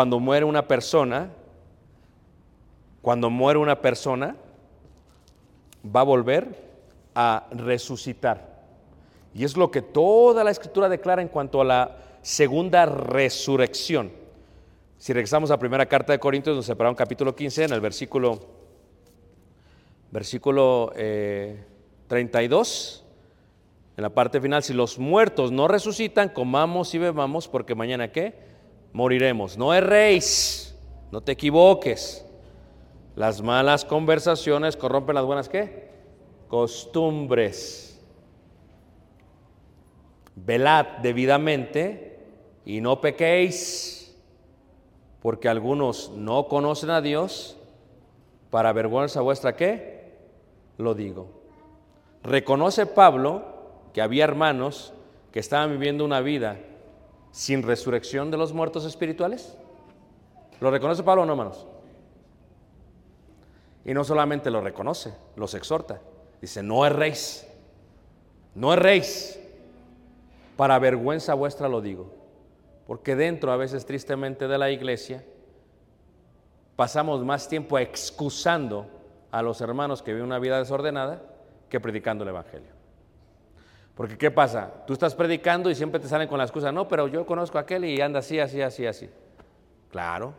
Cuando 0.00 0.18
muere 0.18 0.46
una 0.46 0.66
persona, 0.66 1.28
cuando 3.02 3.28
muere 3.28 3.58
una 3.58 3.82
persona, 3.82 4.34
va 5.84 6.00
a 6.00 6.04
volver 6.04 6.56
a 7.14 7.46
resucitar. 7.50 8.62
Y 9.34 9.44
es 9.44 9.58
lo 9.58 9.70
que 9.70 9.82
toda 9.82 10.42
la 10.42 10.52
escritura 10.52 10.88
declara 10.88 11.20
en 11.20 11.28
cuanto 11.28 11.60
a 11.60 11.66
la 11.66 11.98
segunda 12.22 12.86
resurrección. 12.86 14.10
Si 14.96 15.12
regresamos 15.12 15.50
a 15.50 15.58
primera 15.58 15.84
carta 15.84 16.14
de 16.14 16.18
Corintios, 16.18 16.56
nos 16.56 16.64
separaron 16.64 16.94
capítulo 16.94 17.36
15, 17.36 17.64
en 17.64 17.72
el 17.74 17.82
versículo, 17.82 18.40
versículo 20.10 20.94
eh, 20.96 21.62
32, 22.08 23.04
en 23.98 24.02
la 24.02 24.08
parte 24.08 24.40
final, 24.40 24.62
si 24.62 24.72
los 24.72 24.98
muertos 24.98 25.52
no 25.52 25.68
resucitan, 25.68 26.30
comamos 26.30 26.94
y 26.94 26.98
bebamos, 26.98 27.48
porque 27.48 27.74
mañana 27.74 28.10
qué? 28.10 28.48
Moriremos. 28.92 29.56
No 29.56 29.72
erréis, 29.72 30.76
no 31.10 31.20
te 31.20 31.32
equivoques. 31.32 32.24
Las 33.16 33.42
malas 33.42 33.84
conversaciones 33.84 34.76
corrompen 34.76 35.14
las 35.14 35.24
buenas 35.24 35.48
qué? 35.48 35.90
Costumbres. 36.48 38.00
Velad 40.34 40.86
debidamente 41.02 42.18
y 42.64 42.80
no 42.80 43.00
pequéis, 43.00 44.16
porque 45.20 45.48
algunos 45.48 46.10
no 46.16 46.48
conocen 46.48 46.90
a 46.90 47.00
Dios. 47.00 47.56
Para 48.50 48.72
vergüenza 48.72 49.20
vuestra 49.20 49.54
qué? 49.54 50.16
Lo 50.76 50.94
digo. 50.94 51.28
Reconoce 52.22 52.86
Pablo 52.86 53.44
que 53.92 54.02
había 54.02 54.24
hermanos 54.24 54.92
que 55.30 55.40
estaban 55.40 55.70
viviendo 55.70 56.04
una 56.04 56.20
vida 56.20 56.58
sin 57.32 57.62
resurrección 57.62 58.30
de 58.30 58.36
los 58.36 58.52
muertos 58.52 58.84
espirituales. 58.84 59.56
¿Lo 60.60 60.70
reconoce 60.70 61.02
Pablo 61.02 61.22
o 61.22 61.26
no, 61.26 61.32
hermanos? 61.32 61.66
Y 63.84 63.94
no 63.94 64.04
solamente 64.04 64.50
lo 64.50 64.60
reconoce, 64.60 65.14
los 65.36 65.54
exhorta. 65.54 66.00
Dice, 66.40 66.62
no 66.62 66.84
erréis, 66.84 67.46
no 68.54 68.72
erréis. 68.72 69.38
Para 70.56 70.78
vergüenza 70.78 71.34
vuestra 71.34 71.68
lo 71.68 71.80
digo. 71.80 72.12
Porque 72.86 73.16
dentro, 73.16 73.52
a 73.52 73.56
veces 73.56 73.86
tristemente, 73.86 74.48
de 74.48 74.58
la 74.58 74.70
iglesia, 74.70 75.24
pasamos 76.76 77.24
más 77.24 77.48
tiempo 77.48 77.78
excusando 77.78 78.86
a 79.30 79.42
los 79.42 79.60
hermanos 79.60 80.02
que 80.02 80.12
viven 80.12 80.26
una 80.26 80.38
vida 80.38 80.58
desordenada 80.58 81.22
que 81.68 81.80
predicando 81.80 82.24
el 82.24 82.30
Evangelio. 82.30 82.79
Porque 84.00 84.16
¿qué 84.16 84.30
pasa? 84.30 84.72
Tú 84.86 84.94
estás 84.94 85.14
predicando 85.14 85.68
y 85.68 85.74
siempre 85.74 86.00
te 86.00 86.08
salen 86.08 86.26
con 86.26 86.38
la 86.38 86.44
excusa, 86.44 86.72
no, 86.72 86.88
pero 86.88 87.06
yo 87.06 87.26
conozco 87.26 87.58
a 87.58 87.60
aquel 87.60 87.84
y 87.84 88.00
anda 88.00 88.20
así, 88.20 88.40
así, 88.40 88.62
así, 88.62 88.86
así. 88.86 89.10
Claro, 89.90 90.32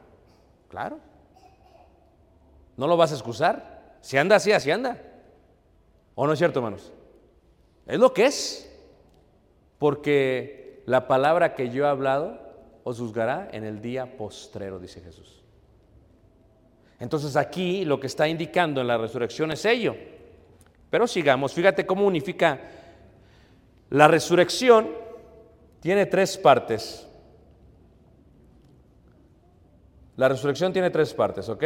claro. 0.68 0.98
¿No 2.76 2.88
lo 2.88 2.98
vas 2.98 3.12
a 3.12 3.14
excusar? 3.14 3.98
Si 4.02 4.18
anda 4.18 4.38
así, 4.38 4.52
así 4.52 4.72
anda. 4.72 4.98
¿O 6.16 6.26
no 6.26 6.34
es 6.34 6.40
cierto, 6.40 6.58
hermanos? 6.58 6.92
Es 7.86 8.00
lo 8.00 8.12
que 8.12 8.26
es. 8.26 8.68
Porque 9.78 10.82
la 10.88 11.08
palabra 11.08 11.54
que 11.54 11.70
yo 11.70 11.86
he 11.86 11.88
hablado 11.88 12.40
os 12.84 12.98
juzgará 12.98 13.48
en 13.52 13.64
el 13.64 13.80
día 13.80 14.18
postrero, 14.18 14.80
dice 14.80 15.02
Jesús. 15.02 15.44
Entonces 17.00 17.36
aquí 17.36 17.86
lo 17.86 18.00
que 18.00 18.08
está 18.08 18.28
indicando 18.28 18.82
en 18.82 18.88
la 18.88 18.98
resurrección 18.98 19.52
es 19.52 19.64
ello. 19.66 19.96
Pero 20.90 21.06
sigamos, 21.06 21.54
fíjate 21.54 21.86
cómo 21.86 22.08
unifica 22.08 22.60
la 23.92 24.08
resurrección. 24.08 24.90
Tiene 25.82 26.06
tres 26.06 26.38
partes. 26.38 27.08
La 30.16 30.30
resurrección 30.30 30.74
tiene 30.74 30.90
tres 30.90 31.14
partes, 31.14 31.50
¿ok? 31.50 31.64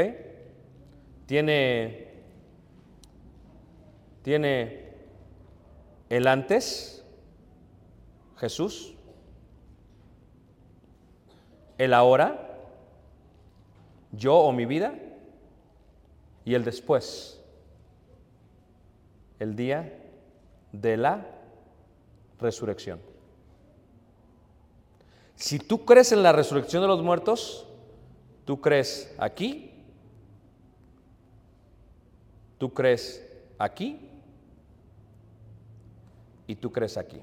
Tiene, 1.25 2.13
tiene 4.22 4.94
el 6.10 6.27
antes, 6.27 7.04
Jesús, 8.38 8.95
el 11.78 11.94
ahora, 11.94 12.57
yo 14.13 14.38
o 14.38 14.51
mi 14.54 14.66
vida, 14.66 14.94
y 16.45 16.54
el 16.54 16.63
después, 16.63 17.44
el 19.39 19.56
día 19.56 20.00
de 20.71 20.95
la 20.95 21.34
resurrección. 22.39 22.99
Si 25.35 25.59
tú 25.59 25.85
crees 25.85 26.11
en 26.11 26.23
la 26.23 26.31
resurrección 26.31 26.81
de 26.81 26.87
los 26.87 27.01
muertos, 27.01 27.67
tú 28.45 28.61
crees 28.61 29.13
aquí, 29.17 29.71
tú 32.57 32.73
crees 32.73 33.25
aquí 33.57 33.99
y 36.47 36.55
tú 36.55 36.71
crees 36.71 36.97
aquí. 36.97 37.19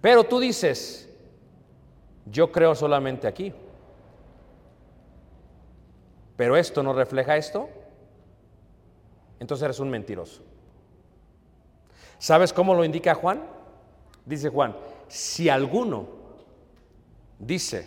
Pero 0.00 0.24
tú 0.24 0.38
dices, 0.38 1.08
yo 2.26 2.52
creo 2.52 2.74
solamente 2.74 3.26
aquí. 3.26 3.52
Pero 6.36 6.56
esto 6.56 6.84
no 6.84 6.92
refleja 6.92 7.36
esto. 7.36 7.68
Entonces 9.40 9.64
eres 9.64 9.80
un 9.80 9.90
mentiroso. 9.90 10.42
¿Sabes 12.18 12.52
cómo 12.52 12.74
lo 12.74 12.84
indica 12.84 13.14
Juan? 13.14 13.42
Dice 14.26 14.48
Juan, 14.48 14.74
si 15.06 15.48
alguno 15.48 16.06
dice 17.38 17.86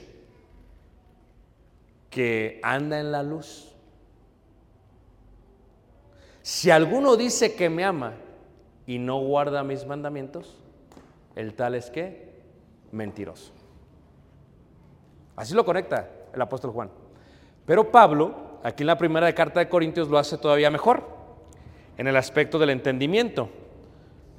que 2.10 2.60
anda 2.64 3.00
en 3.00 3.12
la 3.12 3.24
luz, 3.24 3.76
si 6.42 6.72
alguno 6.72 7.16
dice 7.16 7.56
que 7.56 7.70
me 7.70 7.84
ama 7.84 8.14
y 8.88 8.98
no 8.98 9.20
guarda 9.20 9.64
mis 9.64 9.86
mandamientos, 9.86 10.58
el 11.36 11.54
tal 11.54 11.76
es 11.76 11.90
que 11.90 12.42
mentiroso. 12.92 13.52
Así 15.36 15.54
lo 15.54 15.64
conecta 15.64 16.10
el 16.34 16.42
apóstol 16.42 16.72
Juan. 16.72 16.90
Pero 17.66 17.92
Pablo, 17.92 18.60
aquí 18.64 18.84
en 18.84 18.88
la 18.88 18.98
primera 18.98 19.32
carta 19.34 19.60
de 19.60 19.70
Corintios, 19.70 20.10
lo 20.10 20.18
hace 20.18 20.38
todavía 20.38 20.72
mejor, 20.72 21.08
en 21.98 22.08
el 22.08 22.18
aspecto 22.18 22.58
del 22.58 22.72
entendimiento. 22.72 23.50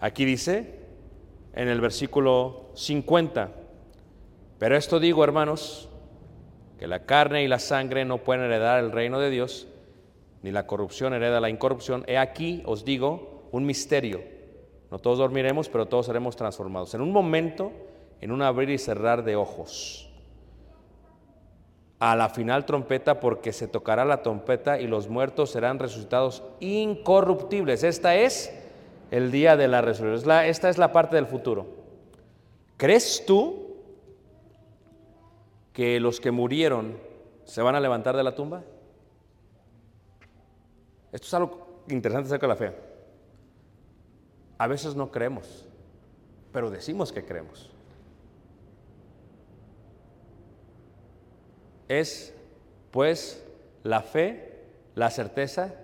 Aquí 0.02 0.24
dice, 0.24 0.80
en 1.52 1.68
el 1.68 1.80
versículo 1.80 2.70
50, 2.74 3.52
pero 4.58 4.76
esto 4.76 4.98
digo, 4.98 5.22
hermanos, 5.22 5.88
que 6.76 6.88
la 6.88 7.04
carne 7.06 7.44
y 7.44 7.46
la 7.46 7.60
sangre 7.60 8.04
no 8.04 8.18
pueden 8.18 8.42
heredar 8.42 8.80
el 8.80 8.90
reino 8.90 9.20
de 9.20 9.30
Dios, 9.30 9.68
ni 10.42 10.50
la 10.50 10.66
corrupción 10.66 11.14
hereda 11.14 11.40
la 11.40 11.50
incorrupción. 11.50 12.02
He 12.08 12.18
aquí, 12.18 12.64
os 12.66 12.84
digo, 12.84 13.48
un 13.52 13.64
misterio. 13.64 14.24
No 14.90 14.98
todos 14.98 15.18
dormiremos, 15.18 15.68
pero 15.68 15.86
todos 15.86 16.06
seremos 16.06 16.34
transformados. 16.34 16.92
En 16.94 17.00
un 17.00 17.12
momento, 17.12 17.70
en 18.20 18.32
un 18.32 18.42
abrir 18.42 18.70
y 18.70 18.78
cerrar 18.78 19.22
de 19.22 19.36
ojos. 19.36 20.10
A 22.00 22.16
la 22.16 22.28
final 22.28 22.66
trompeta, 22.66 23.20
porque 23.20 23.52
se 23.52 23.68
tocará 23.68 24.04
la 24.04 24.20
trompeta 24.22 24.80
y 24.80 24.88
los 24.88 25.08
muertos 25.08 25.52
serán 25.52 25.78
resucitados 25.78 26.42
incorruptibles. 26.58 27.84
Esta 27.84 28.16
es 28.16 28.61
el 29.12 29.30
día 29.30 29.58
de 29.58 29.68
la 29.68 29.82
resurrección. 29.82 30.40
Esta 30.46 30.70
es 30.70 30.78
la 30.78 30.90
parte 30.90 31.16
del 31.16 31.26
futuro. 31.26 31.66
¿Crees 32.78 33.24
tú 33.26 33.76
que 35.74 36.00
los 36.00 36.18
que 36.18 36.30
murieron 36.30 36.96
se 37.44 37.60
van 37.60 37.74
a 37.74 37.80
levantar 37.80 38.16
de 38.16 38.22
la 38.22 38.34
tumba? 38.34 38.64
Esto 41.12 41.26
es 41.26 41.34
algo 41.34 41.84
interesante 41.88 42.28
acerca 42.28 42.46
de 42.46 42.48
la 42.48 42.56
fe. 42.56 42.72
A 44.56 44.66
veces 44.66 44.96
no 44.96 45.10
creemos, 45.10 45.68
pero 46.50 46.70
decimos 46.70 47.12
que 47.12 47.22
creemos. 47.22 47.70
Es, 51.86 52.34
pues, 52.90 53.44
la 53.82 54.00
fe, 54.00 54.62
la 54.94 55.10
certeza 55.10 55.74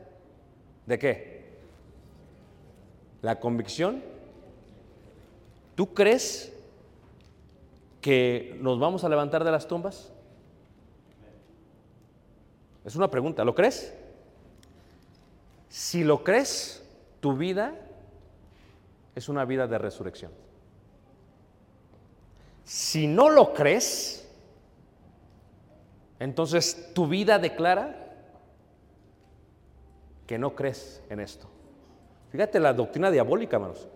de 0.87 0.99
qué? 0.99 1.38
La 3.23 3.41
convicción. 3.41 4.03
¿Tú 5.75 5.95
crees 5.95 6.53
que 8.01 8.57
nos 8.61 8.79
vamos 8.79 9.05
a 9.05 9.09
levantar 9.09 9.45
de 9.45 9.51
las 9.51 9.67
tumbas? 9.67 10.13
Es 12.85 12.97
una 12.97 13.11
pregunta, 13.11 13.45
¿lo 13.45 13.55
crees? 13.55 13.95
Si 15.69 16.05
lo 16.05 16.25
crees, 16.25 16.83
tu 17.21 17.37
vida 17.37 17.75
es 19.15 19.29
una 19.29 19.45
vida 19.45 19.67
de 19.67 19.79
resurrección. 19.79 20.33
Si 22.65 23.07
no 23.07 23.31
lo 23.31 23.53
crees, 23.53 24.29
entonces 26.19 26.93
tu 26.95 27.07
vida 27.07 27.39
declara 27.39 28.15
que 30.27 30.39
no 30.39 30.55
crees 30.55 31.03
en 31.09 31.21
esto. 31.21 31.49
Fíjate 32.31 32.61
la 32.61 32.73
doctrina 32.73 33.11
diabólica, 33.11 33.57
hermanos. 33.57 33.89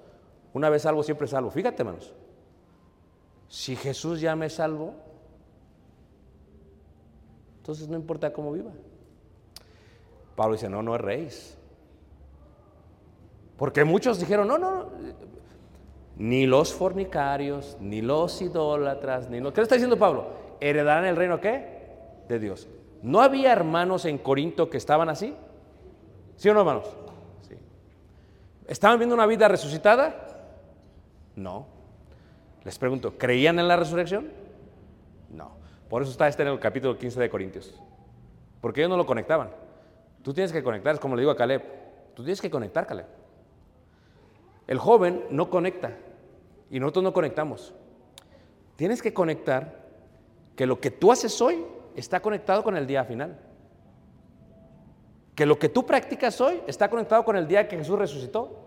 Una 0.52 0.70
vez 0.70 0.82
salvo, 0.82 1.02
siempre 1.02 1.26
salvo. 1.26 1.50
Fíjate, 1.50 1.82
hermanos. 1.82 2.14
Si 3.48 3.76
Jesús 3.76 4.20
ya 4.20 4.34
me 4.34 4.48
salvo, 4.48 4.94
entonces 7.58 7.88
no 7.88 7.96
importa 7.96 8.32
cómo 8.32 8.52
viva. 8.52 8.70
Pablo 10.34 10.54
dice, 10.54 10.68
no, 10.68 10.82
no 10.82 10.96
rey. 10.96 11.28
Porque 13.56 13.84
muchos 13.84 14.18
dijeron, 14.18 14.48
no, 14.48 14.58
no, 14.58 14.70
no, 14.70 14.90
ni 16.16 16.46
los 16.46 16.72
fornicarios, 16.72 17.76
ni 17.80 18.02
los 18.02 18.40
idólatras, 18.42 19.28
ni 19.30 19.40
los... 19.40 19.52
¿Qué 19.52 19.60
le 19.60 19.64
está 19.64 19.74
diciendo 19.74 19.98
Pablo? 19.98 20.26
¿Heredarán 20.60 21.04
el 21.04 21.16
reino 21.16 21.40
qué? 21.40 21.82
De 22.28 22.38
Dios. 22.38 22.68
¿No 23.02 23.20
había 23.20 23.52
hermanos 23.52 24.04
en 24.04 24.18
Corinto 24.18 24.70
que 24.70 24.76
estaban 24.76 25.08
así? 25.08 25.34
¿Sí 26.36 26.48
o 26.48 26.54
no, 26.54 26.60
hermanos? 26.60 26.88
¿Estaban 28.66 28.98
viendo 28.98 29.14
una 29.14 29.26
vida 29.26 29.48
resucitada? 29.48 30.26
No. 31.36 31.66
Les 32.64 32.78
pregunto, 32.78 33.18
¿creían 33.18 33.58
en 33.58 33.68
la 33.68 33.76
resurrección? 33.76 34.30
No. 35.30 35.52
Por 35.88 36.02
eso 36.02 36.12
está 36.12 36.28
este 36.28 36.42
en 36.42 36.48
el 36.48 36.60
capítulo 36.60 36.96
15 36.96 37.20
de 37.20 37.30
Corintios. 37.30 37.80
Porque 38.60 38.80
ellos 38.80 38.90
no 38.90 38.96
lo 38.96 39.06
conectaban. 39.06 39.50
Tú 40.22 40.32
tienes 40.32 40.52
que 40.52 40.62
conectar, 40.62 40.94
es 40.94 41.00
como 41.00 41.16
le 41.16 41.22
digo 41.22 41.32
a 41.32 41.36
Caleb. 41.36 41.62
Tú 42.14 42.22
tienes 42.22 42.40
que 42.40 42.50
conectar, 42.50 42.86
Caleb. 42.86 43.06
El 44.66 44.78
joven 44.78 45.24
no 45.30 45.50
conecta 45.50 45.96
y 46.70 46.78
nosotros 46.78 47.02
no 47.02 47.12
conectamos. 47.12 47.74
Tienes 48.76 49.02
que 49.02 49.12
conectar 49.12 49.82
que 50.56 50.66
lo 50.66 50.80
que 50.80 50.90
tú 50.90 51.10
haces 51.10 51.40
hoy 51.40 51.64
está 51.96 52.20
conectado 52.20 52.62
con 52.62 52.76
el 52.76 52.86
día 52.86 53.04
final. 53.04 53.38
Que 55.34 55.46
lo 55.46 55.58
que 55.58 55.68
tú 55.68 55.86
practicas 55.86 56.40
hoy 56.40 56.60
está 56.66 56.88
conectado 56.90 57.24
con 57.24 57.36
el 57.36 57.48
día 57.48 57.68
que 57.68 57.76
Jesús 57.76 57.98
resucitó. 57.98 58.58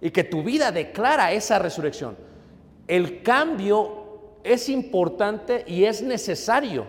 Y 0.00 0.10
que 0.10 0.24
tu 0.24 0.42
vida 0.42 0.72
declara 0.72 1.32
esa 1.32 1.58
resurrección. 1.58 2.16
El 2.86 3.22
cambio 3.22 4.02
es 4.44 4.68
importante 4.68 5.64
y 5.66 5.84
es 5.84 6.02
necesario. 6.02 6.86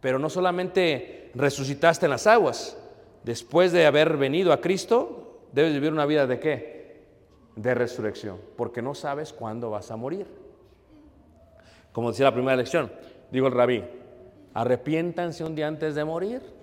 Pero 0.00 0.18
no 0.18 0.30
solamente 0.30 1.30
resucitaste 1.34 2.06
en 2.06 2.10
las 2.10 2.26
aguas. 2.26 2.76
Después 3.24 3.72
de 3.72 3.86
haber 3.86 4.16
venido 4.16 4.52
a 4.52 4.60
Cristo, 4.60 5.40
debes 5.52 5.72
vivir 5.72 5.92
una 5.92 6.06
vida 6.06 6.26
de 6.26 6.38
qué? 6.38 7.06
De 7.56 7.74
resurrección. 7.74 8.40
Porque 8.56 8.82
no 8.82 8.94
sabes 8.94 9.32
cuándo 9.32 9.70
vas 9.70 9.90
a 9.90 9.96
morir. 9.96 10.26
Como 11.92 12.10
decía 12.10 12.26
la 12.26 12.34
primera 12.34 12.56
lección, 12.56 12.92
dijo 13.32 13.46
el 13.46 13.54
rabí, 13.54 13.82
arrepiéntanse 14.54 15.42
un 15.42 15.54
día 15.54 15.66
antes 15.66 15.94
de 15.94 16.04
morir. 16.04 16.55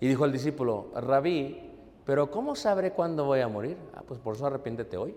Y 0.00 0.08
dijo 0.08 0.24
el 0.24 0.32
discípulo, 0.32 0.90
rabí, 0.94 1.70
pero 2.06 2.30
¿cómo 2.30 2.56
sabré 2.56 2.92
cuándo 2.92 3.26
voy 3.26 3.40
a 3.40 3.48
morir? 3.48 3.76
Ah, 3.94 4.02
pues 4.06 4.18
por 4.18 4.34
eso 4.34 4.46
arrepiéntete 4.46 4.96
hoy. 4.96 5.14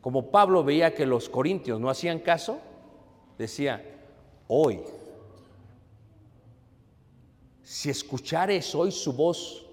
Como 0.00 0.30
Pablo 0.30 0.64
veía 0.64 0.94
que 0.94 1.06
los 1.06 1.28
corintios 1.28 1.80
no 1.80 1.88
hacían 1.88 2.18
caso, 2.18 2.58
decía, 3.38 3.84
hoy, 4.48 4.82
si 7.62 7.90
escuchares 7.90 8.74
hoy 8.74 8.90
su 8.92 9.12
voz, 9.12 9.66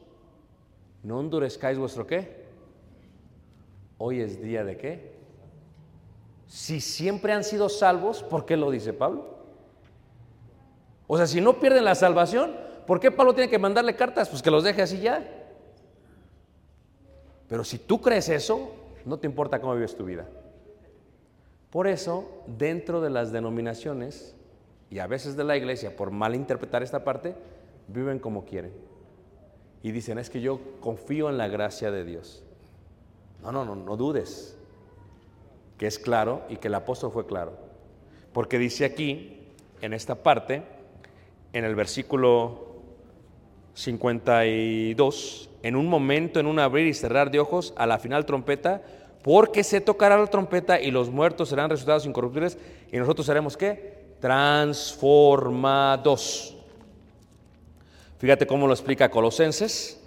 no 1.03 1.19
endurezcáis 1.19 1.77
vuestro 1.77 2.07
qué. 2.07 2.43
Hoy 3.97 4.21
es 4.21 4.41
día 4.41 4.63
de 4.63 4.77
qué. 4.77 5.13
Si 6.47 6.79
siempre 6.79 7.33
han 7.33 7.43
sido 7.43 7.69
salvos, 7.69 8.23
¿por 8.23 8.45
qué 8.45 8.55
lo 8.55 8.71
dice 8.71 8.93
Pablo? 8.93 9.37
O 11.07 11.17
sea, 11.17 11.27
si 11.27 11.41
no 11.41 11.59
pierden 11.59 11.85
la 11.85 11.95
salvación, 11.95 12.62
¿por 12.85 12.99
qué 12.99 13.11
Pablo 13.11 13.33
tiene 13.33 13.49
que 13.49 13.59
mandarle 13.59 13.95
cartas? 13.95 14.29
Pues 14.29 14.41
que 14.41 14.51
los 14.51 14.63
deje 14.63 14.81
así 14.81 14.99
ya. 14.99 15.23
Pero 17.47 17.63
si 17.63 17.77
tú 17.77 18.01
crees 18.01 18.29
eso, 18.29 18.73
no 19.05 19.17
te 19.17 19.27
importa 19.27 19.59
cómo 19.59 19.75
vives 19.75 19.95
tu 19.95 20.05
vida. 20.05 20.27
Por 21.69 21.87
eso, 21.87 22.43
dentro 22.47 23.01
de 23.01 23.09
las 23.09 23.31
denominaciones 23.31 24.35
y 24.89 24.99
a 24.99 25.07
veces 25.07 25.35
de 25.35 25.43
la 25.43 25.57
iglesia, 25.57 25.95
por 25.95 26.11
mal 26.11 26.35
interpretar 26.35 26.83
esta 26.83 27.03
parte, 27.03 27.35
viven 27.87 28.19
como 28.19 28.45
quieren. 28.45 28.73
Y 29.81 29.91
dicen, 29.91 30.17
es 30.17 30.29
que 30.29 30.41
yo 30.41 30.59
confío 30.79 31.29
en 31.29 31.37
la 31.37 31.47
gracia 31.47 31.91
de 31.91 32.05
Dios. 32.05 32.43
No, 33.41 33.51
no, 33.51 33.65
no, 33.65 33.75
no 33.75 33.97
dudes 33.97 34.57
que 35.77 35.87
es 35.87 35.99
claro 35.99 36.43
y 36.49 36.57
que 36.57 36.67
el 36.67 36.75
apóstol 36.75 37.11
fue 37.11 37.25
claro. 37.25 37.57
Porque 38.31 38.57
dice 38.57 38.85
aquí, 38.85 39.51
en 39.81 39.93
esta 39.93 40.15
parte, 40.15 40.63
en 41.51 41.65
el 41.65 41.75
versículo 41.75 42.72
52, 43.73 45.49
en 45.63 45.75
un 45.75 45.87
momento, 45.87 46.39
en 46.39 46.45
un 46.45 46.59
abrir 46.59 46.87
y 46.87 46.93
cerrar 46.93 47.31
de 47.31 47.39
ojos, 47.39 47.73
a 47.75 47.85
la 47.85 47.99
final 47.99 48.25
trompeta, 48.25 48.81
porque 49.23 49.63
se 49.63 49.81
tocará 49.81 50.17
la 50.17 50.27
trompeta 50.27 50.79
y 50.81 50.91
los 50.91 51.09
muertos 51.09 51.49
serán 51.49 51.69
resucitados 51.69 52.05
incorruptibles 52.05 52.57
y 52.91 52.97
nosotros 52.97 53.25
seremos 53.25 53.57
qué? 53.57 54.03
Transformados. 54.19 56.55
Fíjate 58.19 58.45
cómo 58.45 58.67
lo 58.67 58.73
explica 58.73 59.09
Colosenses. 59.09 60.01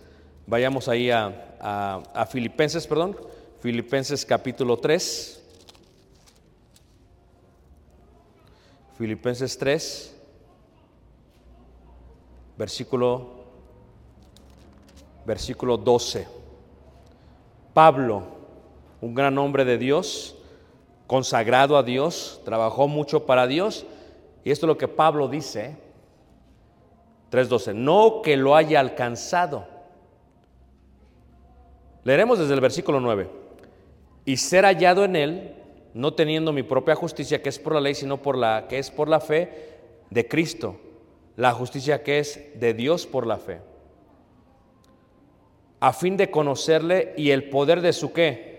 Vayamos 0.47 0.89
ahí 0.89 1.11
a, 1.11 1.57
a, 1.61 2.03
a 2.15 2.27
Filipenses, 2.27 2.87
perdón. 2.87 3.17
Filipenses 3.61 4.25
capítulo 4.25 4.79
3. 4.79 5.37
Filipenses 8.97 9.59
3, 9.59 10.17
versículo, 12.57 13.36
versículo 15.27 15.77
12. 15.77 16.27
Pablo, 17.75 18.23
un 19.01 19.15
gran 19.15 19.37
hombre 19.37 19.65
de 19.65 19.77
Dios, 19.77 20.37
consagrado 21.07 21.77
a 21.77 21.83
Dios, 21.83 22.41
trabajó 22.45 22.89
mucho 22.89 23.27
para 23.27 23.47
Dios. 23.47 23.85
Y 24.45 24.51
esto 24.51 24.67
es 24.67 24.69
lo 24.69 24.79
que 24.79 24.89
Pablo 24.89 25.29
dice, 25.29 25.77
3.12, 27.31 27.75
no 27.75 28.23
que 28.23 28.37
lo 28.37 28.55
haya 28.57 28.81
alcanzado. 28.81 29.67
Leeremos 32.05 32.39
desde 32.39 32.55
el 32.55 32.61
versículo 32.61 33.01
9. 33.01 33.29
Y 34.25 34.37
ser 34.37 34.65
hallado 34.65 35.05
en 35.05 35.17
él, 35.17 35.55
no 35.93 36.15
teniendo 36.15 36.53
mi 36.53 36.63
propia 36.63 36.95
justicia, 36.95 37.43
que 37.43 37.49
es 37.49 37.59
por 37.59 37.75
la 37.75 37.81
ley, 37.81 37.95
sino 37.95 38.23
por 38.23 38.37
la 38.37 38.67
que 38.69 38.79
es 38.79 38.91
por 38.91 39.09
la 39.09 39.21
fe 39.21 39.77
de 40.11 40.29
Cristo, 40.29 40.77
la 41.37 41.53
justicia 41.53 42.03
que 42.03 42.21
es 42.21 42.41
de 42.59 42.75
Dios 42.75 43.07
por 43.07 43.27
la 43.27 43.39
fe, 43.39 43.61
a 45.81 45.93
fin 45.93 46.17
de 46.17 46.31
conocerle 46.31 47.15
y 47.17 47.31
el 47.31 47.49
poder 47.49 47.81
de 47.81 47.93
su 47.93 48.13
qué? 48.13 48.57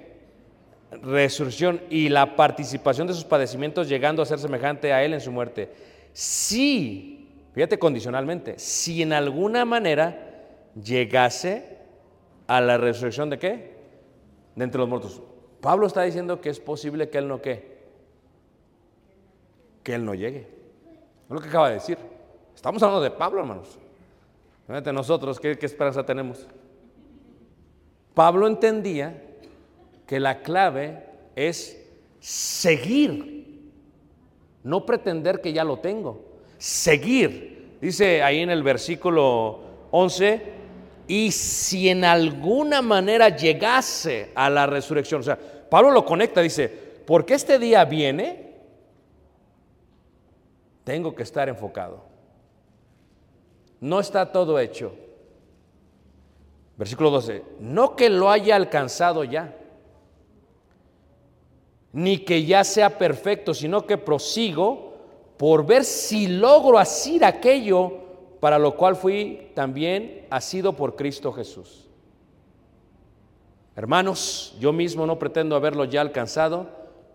resurrección 0.92 1.82
y 1.90 2.10
la 2.10 2.36
participación 2.36 3.08
de 3.08 3.14
sus 3.14 3.26
padecimientos 3.26 3.90
llegando 3.90 4.22
a 4.22 4.26
ser 4.26 4.40
semejante 4.40 4.94
a 4.94 5.04
él 5.04 5.14
en 5.14 5.22
su 5.22 5.32
muerte. 5.32 5.70
Si, 6.14 7.30
fíjate 7.54 7.78
condicionalmente, 7.78 8.58
si 8.58 9.02
en 9.02 9.14
alguna 9.14 9.66
manera 9.66 10.46
llegase 10.82 11.78
a 12.48 12.62
la 12.62 12.78
resurrección 12.78 13.30
de 13.30 13.40
qué? 13.40 13.78
De 14.56 14.64
entre 14.64 14.80
los 14.80 14.90
muertos. 14.90 15.22
Pablo 15.62 15.88
está 15.88 16.04
diciendo 16.04 16.40
que 16.40 16.50
es 16.50 16.60
posible 16.60 17.10
que 17.10 17.18
él 17.18 17.28
no 17.28 17.42
qué? 17.42 17.78
Que 19.84 19.96
él 19.96 20.06
no 20.06 20.14
llegue. 20.14 20.40
Es 20.40 21.30
lo 21.30 21.42
que 21.42 21.50
acaba 21.50 21.68
de 21.68 21.76
decir. 21.76 21.98
Estamos 22.56 22.82
hablando 22.82 23.04
de 23.04 23.12
Pablo, 23.12 23.42
hermanos. 23.42 23.78
Nosotros, 24.94 25.40
¿qué, 25.40 25.58
qué 25.58 25.66
esperanza 25.66 26.06
tenemos? 26.06 26.48
Pablo 28.18 28.48
entendía 28.48 29.14
que 30.08 30.20
la 30.20 30.42
clave 30.42 31.04
es 31.36 31.80
seguir, 32.20 33.62
no 34.64 34.88
pretender 34.88 35.40
que 35.40 35.54
ya 35.54 35.64
lo 35.64 35.78
tengo, 35.78 36.26
seguir. 36.58 37.78
Dice 37.80 38.24
ahí 38.24 38.40
en 38.40 38.50
el 38.50 38.64
versículo 38.64 39.60
11, 39.92 40.42
y 41.08 41.30
si 41.30 41.90
en 41.90 42.04
alguna 42.04 42.82
manera 42.82 43.30
llegase 43.30 44.32
a 44.34 44.50
la 44.50 44.66
resurrección, 44.66 45.22
o 45.22 45.24
sea, 45.24 45.38
Pablo 45.70 45.92
lo 45.92 46.04
conecta, 46.04 46.42
dice, 46.42 46.68
porque 47.06 47.36
este 47.36 47.60
día 47.60 47.86
viene, 47.86 48.56
tengo 50.84 51.14
que 51.14 51.22
estar 51.22 51.48
enfocado. 51.50 52.04
No 53.80 54.00
está 54.00 54.32
todo 54.32 54.58
hecho. 54.58 54.96
Versículo 56.78 57.10
12, 57.10 57.44
no 57.60 57.96
que 57.96 58.10
lo 58.10 58.30
haya 58.30 58.56
alcanzado 58.56 59.24
ya 59.24 59.58
ni 61.98 62.20
que 62.20 62.46
ya 62.46 62.64
sea 62.64 63.00
perfecto, 63.00 63.56
sino 63.56 63.88
que 63.88 63.98
prosigo 63.98 64.94
por 65.38 65.66
ver 65.66 65.84
si 65.84 66.28
logro 66.28 66.78
asir 66.78 67.26
aquello 67.26 67.92
para 68.40 68.60
lo 68.60 68.76
cual 68.76 68.96
fui 68.96 69.50
también 69.56 70.28
asido 70.30 70.74
por 70.74 70.96
Cristo 70.96 71.34
Jesús. 71.34 71.88
Hermanos, 73.76 74.56
yo 74.60 74.72
mismo 74.74 75.08
no 75.08 75.18
pretendo 75.18 75.56
haberlo 75.56 75.86
ya 75.86 76.02
alcanzado, 76.02 76.68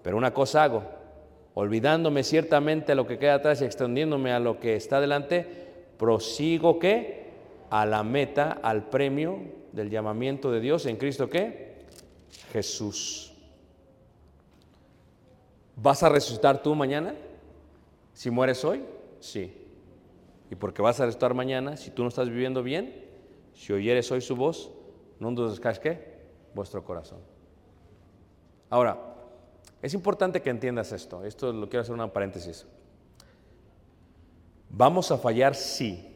pero 0.03 0.17
una 0.17 0.35
cosa 0.35 0.65
hago, 0.65 0.83
olvidándome 1.55 2.25
ciertamente 2.25 2.97
lo 2.97 3.07
que 3.07 3.19
queda 3.19 3.35
atrás 3.35 3.63
y 3.63 3.65
extendiéndome 3.65 4.33
a 4.33 4.41
lo 4.41 4.59
que 4.59 4.75
está 4.75 5.01
delante, 5.01 5.47
prosigo 5.97 6.81
que 6.81 7.22
a 7.73 7.87
la 7.87 8.03
meta, 8.03 8.61
al 8.63 8.91
premio 8.91 9.39
del 9.73 9.89
llamamiento 9.89 10.53
de 10.53 10.61
Dios 10.61 10.85
en 10.85 10.99
Cristo 10.99 11.31
que 11.31 11.87
Jesús. 12.53 13.33
¿Vas 15.77 16.03
a 16.03 16.11
resucitar 16.11 16.63
tú 16.63 16.75
mañana? 16.75 17.15
Si 18.13 18.31
mueres 18.31 18.63
hoy, 18.67 18.85
sí. 19.21 19.57
¿Y 20.51 20.55
porque 20.55 20.83
vas 20.83 21.01
a 21.01 21.07
resucitar 21.07 21.33
mañana 21.33 21.79
si 21.79 21.91
tú 21.91 22.03
no 22.03 22.11
estás 22.11 22.29
viviendo 22.29 22.63
bien? 22.63 23.07
Si 23.55 23.73
oyeres 23.73 24.13
hoy 24.13 24.21
su 24.21 24.37
voz, 24.37 24.71
no 25.19 25.31
endurezcáis 25.31 25.79
qué? 25.79 26.27
Vuestro 26.55 26.85
corazón. 26.85 27.21
Ahora, 28.69 28.99
es 29.81 29.95
importante 29.95 30.43
que 30.43 30.51
entiendas 30.51 30.93
esto. 30.93 31.25
Esto 31.25 31.51
lo 31.55 31.71
quiero 31.71 31.81
hacer 31.81 31.95
una 31.95 32.13
paréntesis. 32.13 32.67
Vamos 34.69 35.11
a 35.11 35.17
fallar, 35.17 35.55
sí. 35.55 36.12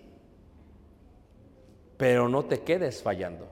Pero 1.96 2.28
no 2.28 2.44
te 2.44 2.60
quedes 2.60 3.02
fallando. 3.02 3.46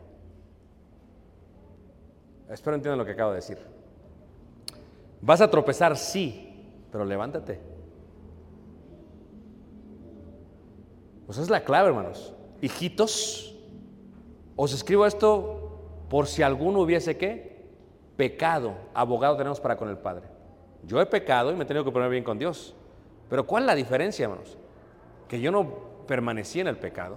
Espero 2.49 2.77
entiendan 2.77 2.99
lo 2.99 3.05
que 3.05 3.13
acabo 3.13 3.31
de 3.31 3.37
decir. 3.37 3.59
Vas 5.21 5.41
a 5.41 5.51
tropezar, 5.51 5.97
sí, 5.97 6.71
pero 6.93 7.05
levántate. 7.05 7.59
Pues 11.27 11.39
es 11.39 11.49
la 11.49 11.65
clave, 11.65 11.89
hermanos. 11.89 12.35
Hijitos, 12.61 13.57
os 14.57 14.73
escribo 14.73 15.07
esto 15.07 15.81
por 16.09 16.27
si 16.27 16.43
alguno 16.43 16.81
hubiese 16.81 17.17
que 17.17 17.65
pecado, 18.17 18.75
abogado 18.93 19.37
tenemos 19.37 19.61
para 19.61 19.77
con 19.77 19.89
el 19.89 19.99
Padre. 19.99 20.29
Yo 20.87 21.01
he 21.01 21.07
pecado 21.07 21.51
y 21.51 21.55
me 21.55 21.65
he 21.65 21.67
tenido 21.67 21.85
que 21.85 21.91
poner 21.91 22.11
bien 22.11 22.25
con 22.25 22.39
Dios. 22.39 22.75
Pero 23.29 23.47
¿cuál 23.47 23.63
es 23.65 23.67
la 23.67 23.75
diferencia, 23.75 24.25
hermanos? 24.25 24.57
Que 25.27 25.41
yo 25.41 25.51
no 25.51 25.67
permanecí 26.07 26.61
en 26.61 26.69
el 26.69 26.77
pecado. 26.77 27.17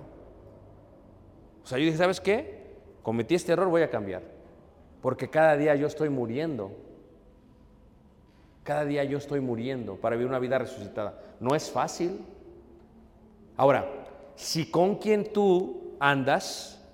O 1.67 1.69
sea, 1.69 1.77
yo 1.79 1.83
dije, 1.83 1.97
¿sabes 1.97 2.21
qué? 2.21 2.63
Cometí 3.03 3.36
este 3.36 3.51
error, 3.51 3.67
voy 3.67 3.81
a 3.81 3.89
cambiar. 3.89 4.21
Porque 5.01 5.29
cada 5.29 5.57
día 5.57 5.75
yo 5.75 5.86
estoy 5.86 6.07
muriendo 6.07 6.71
cada 8.67 8.83
día 8.83 9.05
yo 9.05 9.17
estoy 9.17 9.39
muriendo 9.39 9.95
para 9.95 10.17
vivir 10.17 10.27
una 10.27 10.39
vida 10.39 10.57
resucitada. 10.57 11.17
No 11.39 11.55
es 11.55 11.71
fácil. 11.71 12.19
Ahora, 13.55 13.86
si 14.36 14.69
con 14.69 14.95
quien 14.95 15.31
tú 15.31 15.95
andas, 16.01 16.86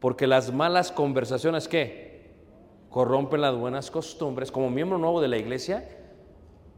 porque 0.00 0.26
las 0.26 0.52
malas 0.52 0.90
conversaciones 0.90 1.68
¿qué? 1.68 2.32
corrompen 2.90 3.40
las 3.40 3.54
buenas 3.54 3.88
costumbres, 3.88 4.50
como 4.50 4.68
miembro 4.68 4.98
nuevo 4.98 5.20
de 5.20 5.28
la 5.28 5.36
iglesia, 5.36 5.88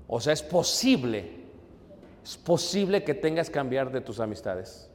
o 0.07 0.21
sea, 0.21 0.35
es 0.35 0.43
posible, 0.43 1.45
es 2.23 2.37
posible 2.37 3.03
que 3.03 3.15
tengas 3.15 3.49
que 3.49 3.55
cambiar 3.55 3.91
de 3.91 4.03
tus 4.03 4.21
amistades 4.21 4.91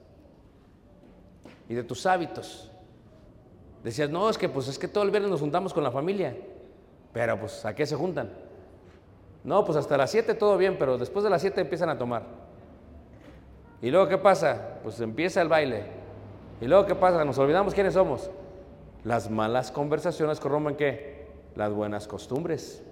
y 1.73 1.75
de 1.75 1.83
tus 1.83 2.05
hábitos. 2.05 2.71
Decías, 3.83 4.09
no, 4.09 4.29
es 4.29 4.37
que 4.37 4.47
pues 4.47 4.67
es 4.67 4.77
que 4.77 4.87
todo 4.87 5.03
el 5.03 5.09
viernes 5.09 5.31
nos 5.31 5.41
juntamos 5.41 5.73
con 5.73 5.83
la 5.83 5.91
familia. 5.91 6.37
Pero 7.11 7.39
pues, 7.39 7.65
¿a 7.65 7.73
qué 7.73 7.85
se 7.85 7.95
juntan? 7.95 8.31
No, 9.43 9.65
pues 9.65 9.75
hasta 9.75 9.97
las 9.97 10.11
7 10.11 10.35
todo 10.35 10.55
bien, 10.55 10.77
pero 10.77 10.97
después 10.97 11.23
de 11.23 11.31
las 11.31 11.41
7 11.41 11.59
empiezan 11.59 11.89
a 11.89 11.97
tomar. 11.97 12.23
¿Y 13.81 13.89
luego 13.89 14.07
qué 14.07 14.19
pasa? 14.19 14.79
Pues 14.83 15.01
empieza 15.01 15.41
el 15.41 15.49
baile. 15.49 15.83
¿Y 16.61 16.65
luego 16.65 16.85
qué 16.85 16.95
pasa? 16.95 17.25
Nos 17.25 17.39
olvidamos 17.39 17.73
quiénes 17.73 17.95
somos. 17.95 18.29
Las 19.03 19.29
malas 19.29 19.71
conversaciones 19.71 20.39
corrompen 20.39 20.75
qué? 20.75 21.27
Las 21.55 21.73
buenas 21.73 22.07
costumbres. 22.07 22.83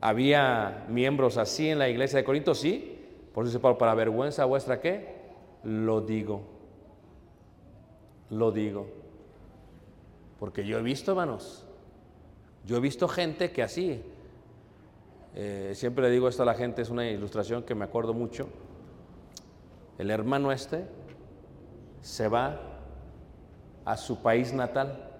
Había 0.00 0.86
miembros 0.88 1.36
así 1.36 1.68
en 1.68 1.80
la 1.80 1.88
iglesia 1.88 2.18
de 2.18 2.24
Corinto, 2.24 2.54
sí. 2.54 2.94
Por 3.34 3.44
eso 3.44 3.58
dice 3.58 3.74
para 3.76 3.94
vergüenza 3.94 4.44
vuestra 4.44 4.80
qué? 4.80 5.18
Lo 5.64 6.00
digo. 6.00 6.57
Lo 8.30 8.52
digo. 8.52 8.86
Porque 10.38 10.64
yo 10.64 10.78
he 10.78 10.82
visto, 10.82 11.12
hermanos, 11.12 11.64
yo 12.64 12.76
he 12.76 12.80
visto 12.80 13.08
gente 13.08 13.50
que 13.50 13.62
así, 13.62 14.02
eh, 15.34 15.72
siempre 15.74 16.04
le 16.04 16.10
digo 16.10 16.28
esto 16.28 16.42
a 16.42 16.46
la 16.46 16.54
gente, 16.54 16.82
es 16.82 16.90
una 16.90 17.08
ilustración 17.08 17.62
que 17.62 17.74
me 17.74 17.84
acuerdo 17.84 18.14
mucho. 18.14 18.48
El 19.98 20.10
hermano 20.10 20.52
este 20.52 20.84
se 22.02 22.28
va 22.28 22.60
a 23.84 23.96
su 23.96 24.22
país 24.22 24.52
natal 24.52 25.10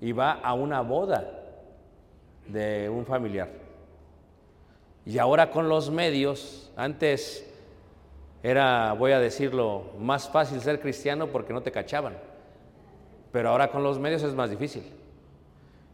y 0.00 0.12
va 0.12 0.32
a 0.32 0.54
una 0.54 0.80
boda 0.80 1.42
de 2.48 2.88
un 2.88 3.06
familiar. 3.06 3.50
Y 5.06 5.18
ahora 5.18 5.50
con 5.50 5.68
los 5.68 5.90
medios, 5.90 6.72
antes 6.76 7.53
era, 8.44 8.92
voy 8.92 9.12
a 9.12 9.20
decirlo, 9.20 9.84
más 9.98 10.28
fácil 10.28 10.60
ser 10.60 10.78
cristiano 10.78 11.28
porque 11.28 11.54
no 11.54 11.62
te 11.62 11.72
cachaban. 11.72 12.18
Pero 13.32 13.48
ahora 13.48 13.70
con 13.70 13.82
los 13.82 13.98
medios 13.98 14.22
es 14.22 14.34
más 14.34 14.50
difícil. 14.50 14.84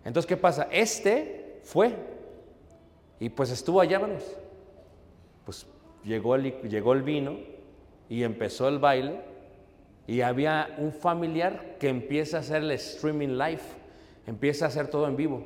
Entonces, 0.05 0.29
¿qué 0.29 0.37
pasa? 0.37 0.67
Este 0.73 1.61
fue 1.63 1.95
y 3.21 3.29
pues 3.29 3.53
estuvo 3.53 3.81
allá, 3.81 3.99
hermanos. 3.99 4.25
Pues 5.45 5.65
llegó 6.03 6.35
el, 6.35 6.61
llegó 6.63 6.93
el 6.93 7.03
vino 7.03 7.37
y 8.09 8.25
empezó 8.25 8.67
el 8.67 8.81
baile 8.81 9.21
y 10.09 10.23
había 10.23 10.75
un 10.79 10.93
familiar 10.93 11.77
que 11.79 11.89
empieza 11.89 12.39
a 12.39 12.41
hacer 12.41 12.65
el 12.65 12.73
streaming 12.73 13.39
live, 13.39 13.63
empieza 14.27 14.65
a 14.65 14.69
hacer 14.69 14.89
todo 14.89 15.07
en 15.07 15.15
vivo. 15.15 15.45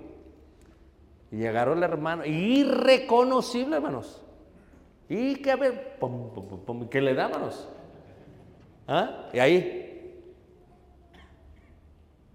Y 1.30 1.44
agarró 1.44 1.74
el 1.74 1.82
hermano, 1.82 2.24
irreconocible, 2.24 3.76
hermanos. 3.76 4.23
Y 5.08 5.36
que, 5.36 5.54
ver, 5.56 5.98
que 6.90 7.00
le 7.00 7.10
hermanos. 7.10 7.68
¿Ah? 8.86 9.28
Y 9.32 9.38
ahí, 9.38 9.84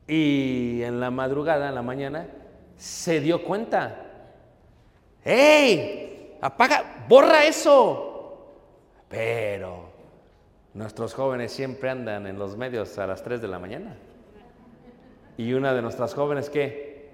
Y 0.07 0.81
en 0.81 0.99
la 0.99 1.11
madrugada, 1.11 1.69
en 1.69 1.75
la 1.75 1.83
mañana, 1.83 2.27
se 2.75 3.21
dio 3.21 3.43
cuenta. 3.43 4.07
¡Ey! 5.23 6.37
Apaga, 6.41 7.05
borra 7.07 7.45
eso. 7.45 8.55
Pero 9.07 9.91
nuestros 10.73 11.13
jóvenes 11.13 11.51
siempre 11.51 11.91
andan 11.91 12.25
en 12.25 12.39
los 12.39 12.57
medios 12.57 12.97
a 12.97 13.05
las 13.05 13.21
3 13.21 13.39
de 13.39 13.47
la 13.47 13.59
mañana. 13.59 13.97
Y 15.37 15.53
una 15.53 15.75
de 15.75 15.81
nuestras 15.83 16.15
jóvenes, 16.15 16.49
¿qué? 16.49 17.11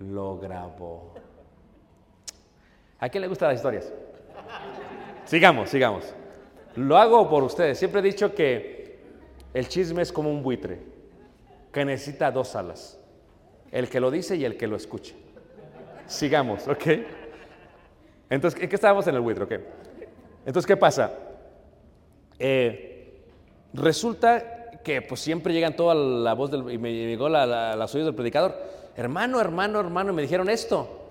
Lo 0.00 0.36
grabó. 0.38 1.14
¿A 2.98 3.08
quién 3.08 3.22
le 3.22 3.28
gustan 3.28 3.50
las 3.50 3.58
historias? 3.58 3.92
Sigamos, 5.26 5.70
sigamos. 5.70 6.04
Lo 6.76 6.96
hago 6.96 7.28
por 7.28 7.42
ustedes. 7.42 7.78
Siempre 7.78 8.00
he 8.00 8.02
dicho 8.02 8.34
que 8.34 8.98
el 9.52 9.68
chisme 9.68 10.02
es 10.02 10.12
como 10.12 10.30
un 10.30 10.42
buitre, 10.42 10.78
que 11.72 11.84
necesita 11.84 12.30
dos 12.30 12.54
alas. 12.54 12.98
El 13.72 13.88
que 13.88 14.00
lo 14.00 14.10
dice 14.10 14.36
y 14.36 14.44
el 14.44 14.56
que 14.56 14.66
lo 14.66 14.76
escucha. 14.76 15.14
Sigamos, 16.06 16.68
¿ok? 16.68 16.86
Entonces, 18.30 18.60
¿en 18.62 18.68
qué 18.68 18.74
estábamos 18.76 19.06
en 19.08 19.16
el 19.16 19.20
buitre? 19.20 19.44
ok? 19.44 19.52
Entonces, 20.46 20.66
¿qué 20.66 20.76
pasa? 20.76 21.12
Eh, 22.38 23.24
resulta 23.72 24.70
que 24.84 25.02
pues 25.02 25.20
siempre 25.20 25.52
llegan 25.52 25.74
toda 25.74 25.94
la 25.96 26.34
voz 26.34 26.52
del, 26.52 26.70
y 26.70 26.78
me 26.78 26.92
llegó 26.92 27.28
la, 27.28 27.44
la, 27.46 27.74
las 27.74 27.92
oídos 27.94 28.06
del 28.06 28.14
predicador, 28.14 28.56
hermano, 28.94 29.40
hermano, 29.40 29.80
hermano, 29.80 30.12
me 30.12 30.22
dijeron 30.22 30.48
esto. 30.48 31.10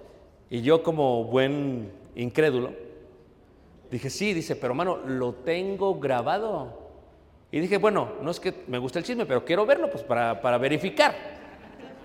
Y 0.49 0.61
yo 0.61 0.83
como 0.83 1.25
buen 1.25 1.91
incrédulo, 2.15 2.84
dije, 3.91 4.09
sí, 4.09 4.33
dice, 4.33 4.55
pero 4.55 4.73
hermano, 4.73 4.97
lo 5.05 5.33
tengo 5.33 5.99
grabado. 5.99 6.85
Y 7.51 7.59
dije, 7.59 7.77
bueno, 7.77 8.13
no 8.21 8.31
es 8.31 8.39
que 8.39 8.63
me 8.67 8.77
guste 8.77 8.99
el 8.99 9.05
chisme, 9.05 9.25
pero 9.25 9.45
quiero 9.45 9.65
verlo 9.65 9.89
pues 9.89 10.03
para, 10.03 10.41
para 10.41 10.57
verificar. 10.57 11.13